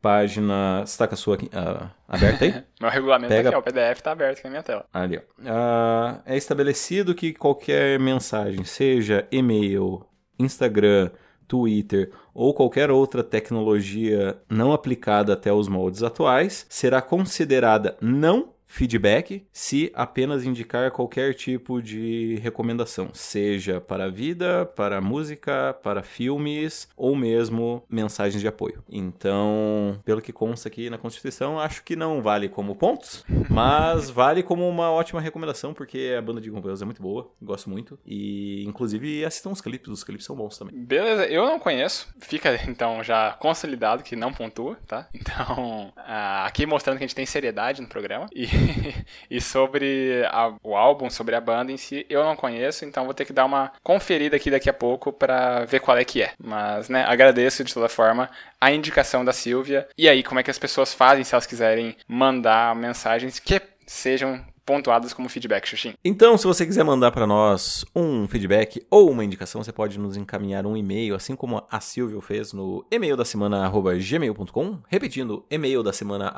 página. 0.00 0.80
Você 0.86 0.96
tá 0.96 1.06
com 1.06 1.14
a 1.14 1.18
sua 1.18 1.36
uh, 1.36 1.90
aberta 2.08 2.46
aí? 2.46 2.64
Meu 2.80 2.90
regulamento 2.90 3.28
Pega... 3.28 3.50
aqui, 3.50 3.56
ó, 3.56 3.60
o 3.60 3.62
PDF 3.62 4.00
tá 4.00 4.12
aberto 4.12 4.38
aqui 4.38 4.44
na 4.44 4.50
minha 4.50 4.62
tela. 4.62 4.86
Ali, 4.94 5.18
ó. 5.18 5.42
Uh, 5.42 6.22
é 6.24 6.38
estabelecido 6.38 7.14
que 7.14 7.34
qualquer 7.34 7.98
mensagem, 7.98 8.64
seja 8.64 9.28
e-mail, 9.30 10.06
Instagram, 10.38 11.10
Twitter 11.48 12.12
ou 12.34 12.54
qualquer 12.54 12.90
outra 12.90 13.24
tecnologia 13.24 14.38
não 14.48 14.72
aplicada 14.72 15.32
até 15.32 15.52
os 15.52 15.66
moldes 15.66 16.02
atuais 16.02 16.66
será 16.68 17.02
considerada 17.02 17.96
não 18.00 18.50
feedback 18.68 19.44
se 19.50 19.90
apenas 19.94 20.44
indicar 20.44 20.90
qualquer 20.92 21.34
tipo 21.34 21.82
de 21.82 22.38
recomendação, 22.42 23.08
seja 23.14 23.80
para 23.80 24.04
a 24.04 24.10
vida, 24.10 24.66
para 24.66 24.98
a 24.98 25.00
música, 25.00 25.74
para 25.82 26.02
filmes 26.02 26.88
ou 26.96 27.16
mesmo 27.16 27.82
mensagens 27.88 28.40
de 28.40 28.46
apoio. 28.46 28.84
Então, 28.88 29.98
pelo 30.04 30.20
que 30.20 30.32
consta 30.32 30.68
aqui 30.68 30.90
na 30.90 30.98
Constituição, 30.98 31.58
acho 31.58 31.82
que 31.82 31.96
não 31.96 32.20
vale 32.20 32.48
como 32.48 32.76
pontos, 32.76 33.24
mas 33.48 34.10
vale 34.10 34.42
como 34.42 34.68
uma 34.68 34.90
ótima 34.90 35.20
recomendação, 35.20 35.72
porque 35.72 36.14
a 36.16 36.22
banda 36.22 36.40
de 36.40 36.50
Gumbells 36.50 36.82
é 36.82 36.84
muito 36.84 37.02
boa, 37.02 37.32
gosto 37.40 37.70
muito. 37.70 37.98
E, 38.06 38.64
inclusive, 38.66 39.24
assistam 39.24 39.50
os 39.50 39.60
clipes, 39.60 39.88
os 39.88 40.04
clipes 40.04 40.26
são 40.26 40.36
bons 40.36 40.58
também. 40.58 40.74
Beleza, 40.76 41.26
eu 41.26 41.46
não 41.46 41.58
conheço, 41.58 42.08
fica 42.20 42.54
então 42.68 43.02
já 43.02 43.32
consolidado 43.32 44.02
que 44.02 44.14
não 44.14 44.32
pontua, 44.32 44.76
tá? 44.86 45.08
Então, 45.14 45.92
aqui 46.44 46.66
mostrando 46.66 46.98
que 46.98 47.04
a 47.04 47.06
gente 47.06 47.16
tem 47.16 47.26
seriedade 47.26 47.80
no 47.80 47.88
programa. 47.88 48.26
E, 48.34 48.57
e 49.30 49.40
sobre 49.40 50.22
a, 50.26 50.52
o 50.62 50.76
álbum, 50.76 51.10
sobre 51.10 51.34
a 51.34 51.40
banda 51.40 51.72
em 51.72 51.76
si, 51.76 52.06
eu 52.08 52.24
não 52.24 52.36
conheço, 52.36 52.84
então 52.84 53.04
vou 53.04 53.14
ter 53.14 53.24
que 53.24 53.32
dar 53.32 53.44
uma 53.44 53.72
conferida 53.82 54.36
aqui 54.36 54.50
daqui 54.50 54.68
a 54.68 54.72
pouco 54.72 55.12
para 55.12 55.64
ver 55.64 55.80
qual 55.80 55.96
é 55.96 56.04
que 56.04 56.22
é. 56.22 56.32
Mas, 56.38 56.88
né, 56.88 57.04
agradeço 57.06 57.64
de 57.64 57.72
toda 57.72 57.88
forma 57.88 58.30
a 58.60 58.70
indicação 58.70 59.24
da 59.24 59.32
Silvia. 59.32 59.88
E 59.96 60.08
aí, 60.08 60.22
como 60.22 60.40
é 60.40 60.42
que 60.42 60.50
as 60.50 60.58
pessoas 60.58 60.92
fazem 60.92 61.24
se 61.24 61.34
elas 61.34 61.46
quiserem 61.46 61.96
mandar 62.06 62.74
mensagens 62.74 63.38
que 63.38 63.60
sejam 63.86 64.44
pontuadas 64.68 65.14
como 65.14 65.30
feedback, 65.30 65.66
Xuxim. 65.66 65.94
Então, 66.04 66.36
se 66.36 66.46
você 66.46 66.66
quiser 66.66 66.84
mandar 66.84 67.10
para 67.10 67.26
nós 67.26 67.86
um 67.96 68.28
feedback 68.28 68.84
ou 68.90 69.10
uma 69.10 69.24
indicação, 69.24 69.64
você 69.64 69.72
pode 69.72 69.98
nos 69.98 70.14
encaminhar 70.14 70.66
um 70.66 70.76
e-mail, 70.76 71.14
assim 71.14 71.34
como 71.34 71.64
a 71.70 71.80
Silvia 71.80 72.20
fez 72.20 72.52
no 72.52 72.84
e-mail 72.90 73.16
da 73.16 73.24
semana 73.24 73.66
gmail.com, 73.66 74.78
repetindo, 74.86 75.42
e-mail 75.50 75.82
da 75.82 75.90
semana 75.90 76.34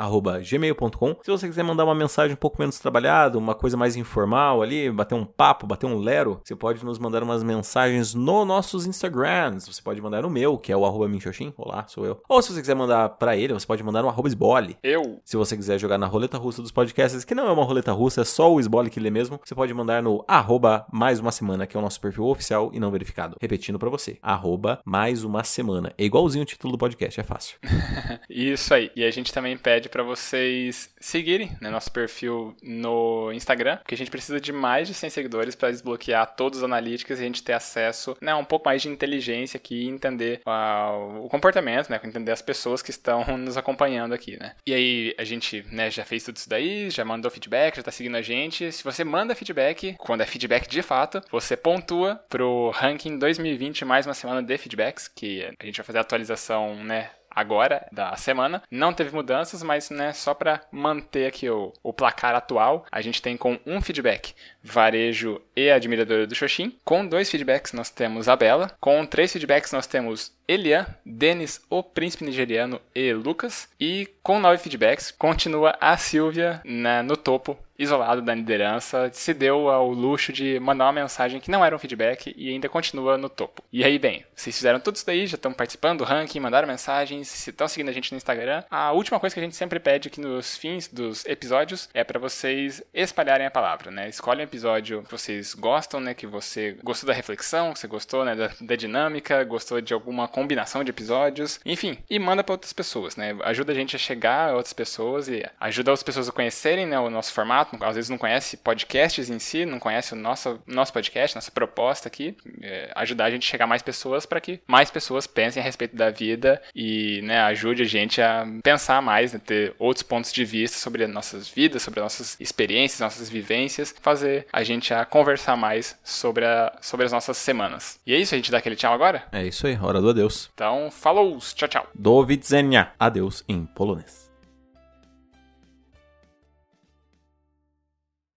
gmail.com. 0.48 1.16
Se 1.24 1.30
você 1.30 1.48
quiser 1.48 1.64
mandar 1.64 1.84
uma 1.84 1.94
mensagem 1.94 2.34
um 2.34 2.36
pouco 2.36 2.60
menos 2.60 2.78
trabalhada, 2.78 3.36
uma 3.36 3.52
coisa 3.52 3.76
mais 3.76 3.96
informal 3.96 4.62
ali, 4.62 4.88
bater 4.92 5.16
um 5.16 5.24
papo, 5.24 5.66
bater 5.66 5.86
um 5.86 5.98
lero, 5.98 6.40
você 6.44 6.54
pode 6.54 6.84
nos 6.84 7.00
mandar 7.00 7.24
umas 7.24 7.42
mensagens 7.42 8.14
no 8.14 8.44
nossos 8.44 8.86
Instagrams. 8.86 9.66
Você 9.66 9.82
pode 9.82 10.00
mandar 10.00 10.22
no 10.22 10.30
meu, 10.30 10.56
que 10.56 10.70
é 10.70 10.76
o 10.76 10.86
arroba 10.86 11.08
minxoxin, 11.08 11.52
olá, 11.56 11.84
sou 11.88 12.06
eu. 12.06 12.22
Ou 12.28 12.40
se 12.40 12.52
você 12.52 12.60
quiser 12.60 12.76
mandar 12.76 13.08
para 13.08 13.36
ele, 13.36 13.54
você 13.54 13.66
pode 13.66 13.82
mandar 13.82 14.02
no 14.02 14.08
arroba 14.08 14.28
esbole. 14.28 14.76
Eu. 14.84 15.20
Se 15.24 15.36
você 15.36 15.56
quiser 15.56 15.80
jogar 15.80 15.98
na 15.98 16.06
roleta 16.06 16.38
russa 16.38 16.62
dos 16.62 16.70
podcasts, 16.70 17.24
que 17.24 17.34
não 17.34 17.48
é 17.48 17.50
uma 17.50 17.64
roleta 17.64 17.90
russa, 17.90 18.19
só 18.24 18.52
o 18.52 18.60
Esbole 18.60 18.90
que 18.90 19.00
lê 19.00 19.10
mesmo, 19.10 19.40
você 19.44 19.54
pode 19.54 19.72
mandar 19.74 20.02
no 20.02 20.24
arroba 20.26 20.86
mais 20.92 21.20
uma 21.20 21.32
semana, 21.32 21.66
que 21.66 21.76
é 21.76 21.80
o 21.80 21.82
nosso 21.82 22.00
perfil 22.00 22.26
oficial 22.26 22.70
e 22.72 22.80
não 22.80 22.90
verificado. 22.90 23.36
Repetindo 23.40 23.78
para 23.78 23.88
você, 23.88 24.18
arroba 24.22 24.80
mais 24.84 25.24
uma 25.24 25.44
semana. 25.44 25.92
É 25.96 26.04
igualzinho 26.04 26.42
o 26.42 26.46
título 26.46 26.72
do 26.72 26.78
podcast, 26.78 27.20
é 27.20 27.22
fácil. 27.22 27.58
Isso 28.28 28.72
aí. 28.72 28.90
E 28.94 29.04
a 29.04 29.10
gente 29.10 29.32
também 29.32 29.56
pede 29.56 29.88
para 29.88 30.02
vocês 30.02 30.94
seguirem 31.00 31.56
né, 31.60 31.70
nosso 31.70 31.90
perfil 31.92 32.54
no 32.62 33.32
Instagram, 33.32 33.78
porque 33.78 33.94
a 33.94 33.98
gente 33.98 34.10
precisa 34.10 34.40
de 34.40 34.52
mais 34.52 34.88
de 34.88 34.94
100 34.94 35.10
seguidores 35.10 35.54
para 35.54 35.70
desbloquear 35.70 36.34
todos 36.34 36.58
os 36.58 36.64
analíticos 36.64 37.18
e 37.18 37.22
a 37.22 37.26
gente 37.26 37.42
ter 37.42 37.52
acesso 37.52 38.16
né, 38.20 38.32
a 38.32 38.36
um 38.36 38.44
pouco 38.44 38.66
mais 38.66 38.82
de 38.82 38.88
inteligência 38.88 39.56
aqui 39.56 39.84
e 39.84 39.88
entender 39.88 40.40
uh, 40.46 41.24
o 41.24 41.28
comportamento, 41.28 41.90
né, 41.90 42.00
entender 42.02 42.32
as 42.32 42.42
pessoas 42.42 42.82
que 42.82 42.90
estão 42.90 43.24
nos 43.38 43.56
acompanhando 43.56 44.12
aqui, 44.12 44.36
né. 44.38 44.54
E 44.66 44.74
aí 44.74 45.14
a 45.18 45.24
gente 45.24 45.64
né, 45.70 45.90
já 45.90 46.04
fez 46.04 46.24
tudo 46.24 46.36
isso 46.36 46.48
daí, 46.48 46.90
já 46.90 47.04
mandou 47.04 47.30
feedback, 47.30 47.76
já 47.76 47.82
tá 47.82 47.90
seguindo 47.90 48.09
a 48.16 48.22
gente. 48.22 48.70
Se 48.72 48.84
você 48.84 49.04
manda 49.04 49.34
feedback, 49.34 49.96
quando 49.98 50.22
é 50.22 50.26
feedback 50.26 50.68
de 50.68 50.82
fato, 50.82 51.20
você 51.30 51.56
pontua 51.56 52.16
pro 52.28 52.70
ranking 52.70 53.18
2020 53.18 53.84
mais 53.84 54.06
uma 54.06 54.14
semana 54.14 54.42
de 54.42 54.58
feedbacks, 54.58 55.08
que 55.08 55.44
a 55.58 55.64
gente 55.64 55.76
vai 55.76 55.86
fazer 55.86 55.98
a 55.98 56.02
atualização, 56.02 56.74
né, 56.76 57.10
agora 57.30 57.86
da 57.92 58.14
semana. 58.16 58.62
Não 58.70 58.92
teve 58.92 59.14
mudanças, 59.14 59.62
mas 59.62 59.90
né, 59.90 60.12
só 60.12 60.34
para 60.34 60.60
manter 60.70 61.26
aqui 61.26 61.48
o, 61.48 61.72
o 61.82 61.92
placar 61.92 62.34
atual, 62.34 62.84
a 62.90 63.00
gente 63.00 63.22
tem 63.22 63.36
com 63.36 63.58
um 63.64 63.80
feedback 63.80 64.34
Varejo 64.62 65.40
e 65.56 65.70
Admiradora 65.70 66.26
do 66.26 66.34
Xoxin. 66.34 66.76
Com 66.84 67.06
dois 67.06 67.30
feedbacks 67.30 67.72
nós 67.72 67.90
temos 67.90 68.28
a 68.28 68.36
Bela. 68.36 68.72
Com 68.80 69.06
três 69.06 69.32
feedbacks 69.32 69.72
nós 69.72 69.86
temos 69.86 70.32
Elian, 70.46 70.86
Denis, 71.06 71.64
o 71.70 71.82
Príncipe 71.82 72.24
Nigeriano 72.24 72.80
e 72.94 73.12
Lucas. 73.12 73.68
E 73.78 74.08
com 74.22 74.40
nove 74.40 74.58
feedbacks 74.58 75.10
continua 75.10 75.76
a 75.80 75.96
Silvia 75.96 76.60
né, 76.64 77.02
no 77.02 77.16
topo 77.16 77.56
isolado 77.80 78.20
da 78.20 78.34
liderança, 78.34 79.10
se 79.12 79.32
deu 79.32 79.70
ao 79.70 79.90
luxo 79.90 80.32
de 80.32 80.60
mandar 80.60 80.84
uma 80.84 80.92
mensagem 80.92 81.40
que 81.40 81.50
não 81.50 81.64
era 81.64 81.74
um 81.74 81.78
feedback 81.78 82.34
e 82.36 82.50
ainda 82.50 82.68
continua 82.68 83.16
no 83.16 83.28
topo. 83.28 83.62
E 83.72 83.82
aí, 83.82 83.98
bem, 83.98 84.24
vocês 84.34 84.54
fizeram 84.54 84.78
tudo 84.78 84.96
isso 84.96 85.06
daí, 85.06 85.26
já 85.26 85.36
estão 85.36 85.52
participando 85.52 85.98
do 85.98 86.04
ranking, 86.04 86.40
mandaram 86.40 86.68
mensagens, 86.68 87.28
se 87.28 87.50
estão 87.50 87.66
seguindo 87.66 87.88
a 87.88 87.92
gente 87.92 88.12
no 88.12 88.18
Instagram. 88.18 88.62
A 88.70 88.92
última 88.92 89.18
coisa 89.18 89.34
que 89.34 89.40
a 89.40 89.42
gente 89.42 89.56
sempre 89.56 89.80
pede 89.80 90.08
aqui 90.08 90.20
nos 90.20 90.56
fins 90.56 90.88
dos 90.88 91.24
episódios 91.24 91.88
é 91.94 92.04
para 92.04 92.18
vocês 92.18 92.82
espalharem 92.92 93.46
a 93.46 93.50
palavra, 93.50 93.90
né? 93.90 94.08
Escolhem 94.08 94.42
um 94.42 94.44
episódio 94.44 95.02
que 95.02 95.10
vocês 95.10 95.54
gostam, 95.54 96.00
né? 96.00 96.12
Que 96.12 96.26
você 96.26 96.76
gostou 96.82 97.06
da 97.06 97.14
reflexão, 97.14 97.72
que 97.72 97.78
você 97.78 97.86
gostou, 97.86 98.24
né? 98.24 98.34
Da, 98.34 98.50
da 98.60 98.76
dinâmica, 98.76 99.42
gostou 99.44 99.80
de 99.80 99.94
alguma 99.94 100.28
combinação 100.28 100.84
de 100.84 100.90
episódios, 100.90 101.60
enfim, 101.64 101.98
e 102.10 102.18
manda 102.18 102.44
para 102.44 102.52
outras 102.52 102.72
pessoas, 102.72 103.16
né? 103.16 103.36
Ajuda 103.42 103.72
a 103.72 103.74
gente 103.74 103.96
a 103.96 103.98
chegar 103.98 104.50
a 104.50 104.54
outras 104.54 104.72
pessoas 104.72 105.28
e 105.28 105.44
ajuda 105.58 105.92
as 105.92 106.02
pessoas 106.02 106.28
a 106.28 106.32
conhecerem 106.32 106.86
né, 106.86 106.98
o 106.98 107.08
nosso 107.08 107.32
formato 107.32 107.69
às 107.80 107.94
vezes 107.94 108.10
não 108.10 108.18
conhece 108.18 108.56
podcasts 108.56 109.30
em 109.30 109.38
si, 109.38 109.64
não 109.64 109.78
conhece 109.78 110.12
o 110.12 110.16
nosso, 110.16 110.60
nosso 110.66 110.92
podcast, 110.92 111.36
nossa 111.36 111.50
proposta 111.50 112.08
aqui, 112.08 112.36
é, 112.62 112.90
ajudar 112.96 113.26
a 113.26 113.30
gente 113.30 113.46
a 113.46 113.50
chegar 113.50 113.64
a 113.64 113.68
mais 113.68 113.82
pessoas 113.82 114.26
para 114.26 114.40
que 114.40 114.60
mais 114.66 114.90
pessoas 114.90 115.26
pensem 115.26 115.60
a 115.60 115.64
respeito 115.64 115.96
da 115.96 116.10
vida 116.10 116.60
e 116.74 117.20
né, 117.22 117.40
ajude 117.42 117.82
a 117.82 117.86
gente 117.86 118.20
a 118.20 118.46
pensar 118.62 119.00
mais, 119.02 119.32
né, 119.32 119.40
ter 119.44 119.74
outros 119.78 120.02
pontos 120.02 120.32
de 120.32 120.44
vista 120.44 120.78
sobre 120.78 121.04
as 121.04 121.10
nossas 121.10 121.48
vidas, 121.48 121.82
sobre 121.82 122.00
as 122.00 122.04
nossas 122.04 122.36
experiências, 122.40 123.00
nossas 123.00 123.28
vivências, 123.28 123.94
fazer 124.00 124.46
a 124.52 124.62
gente 124.62 124.92
a 124.92 125.04
conversar 125.04 125.56
mais 125.56 125.98
sobre, 126.04 126.44
a, 126.44 126.76
sobre 126.80 127.06
as 127.06 127.12
nossas 127.12 127.36
semanas. 127.36 127.98
E 128.06 128.14
é 128.14 128.18
isso, 128.18 128.34
a 128.34 128.38
gente 128.38 128.50
dá 128.50 128.58
aquele 128.58 128.76
tchau 128.76 128.92
agora? 128.92 129.24
É 129.32 129.44
isso 129.44 129.66
aí, 129.66 129.78
hora 129.80 130.00
do 130.00 130.10
adeus. 130.10 130.50
Então, 130.54 130.90
falou, 130.90 131.38
tchau, 131.38 131.68
tchau. 131.68 131.86
Do 131.94 132.16
widzenia, 132.18 132.92
adeus 132.98 133.44
em 133.48 133.64
polonês. 133.64 134.29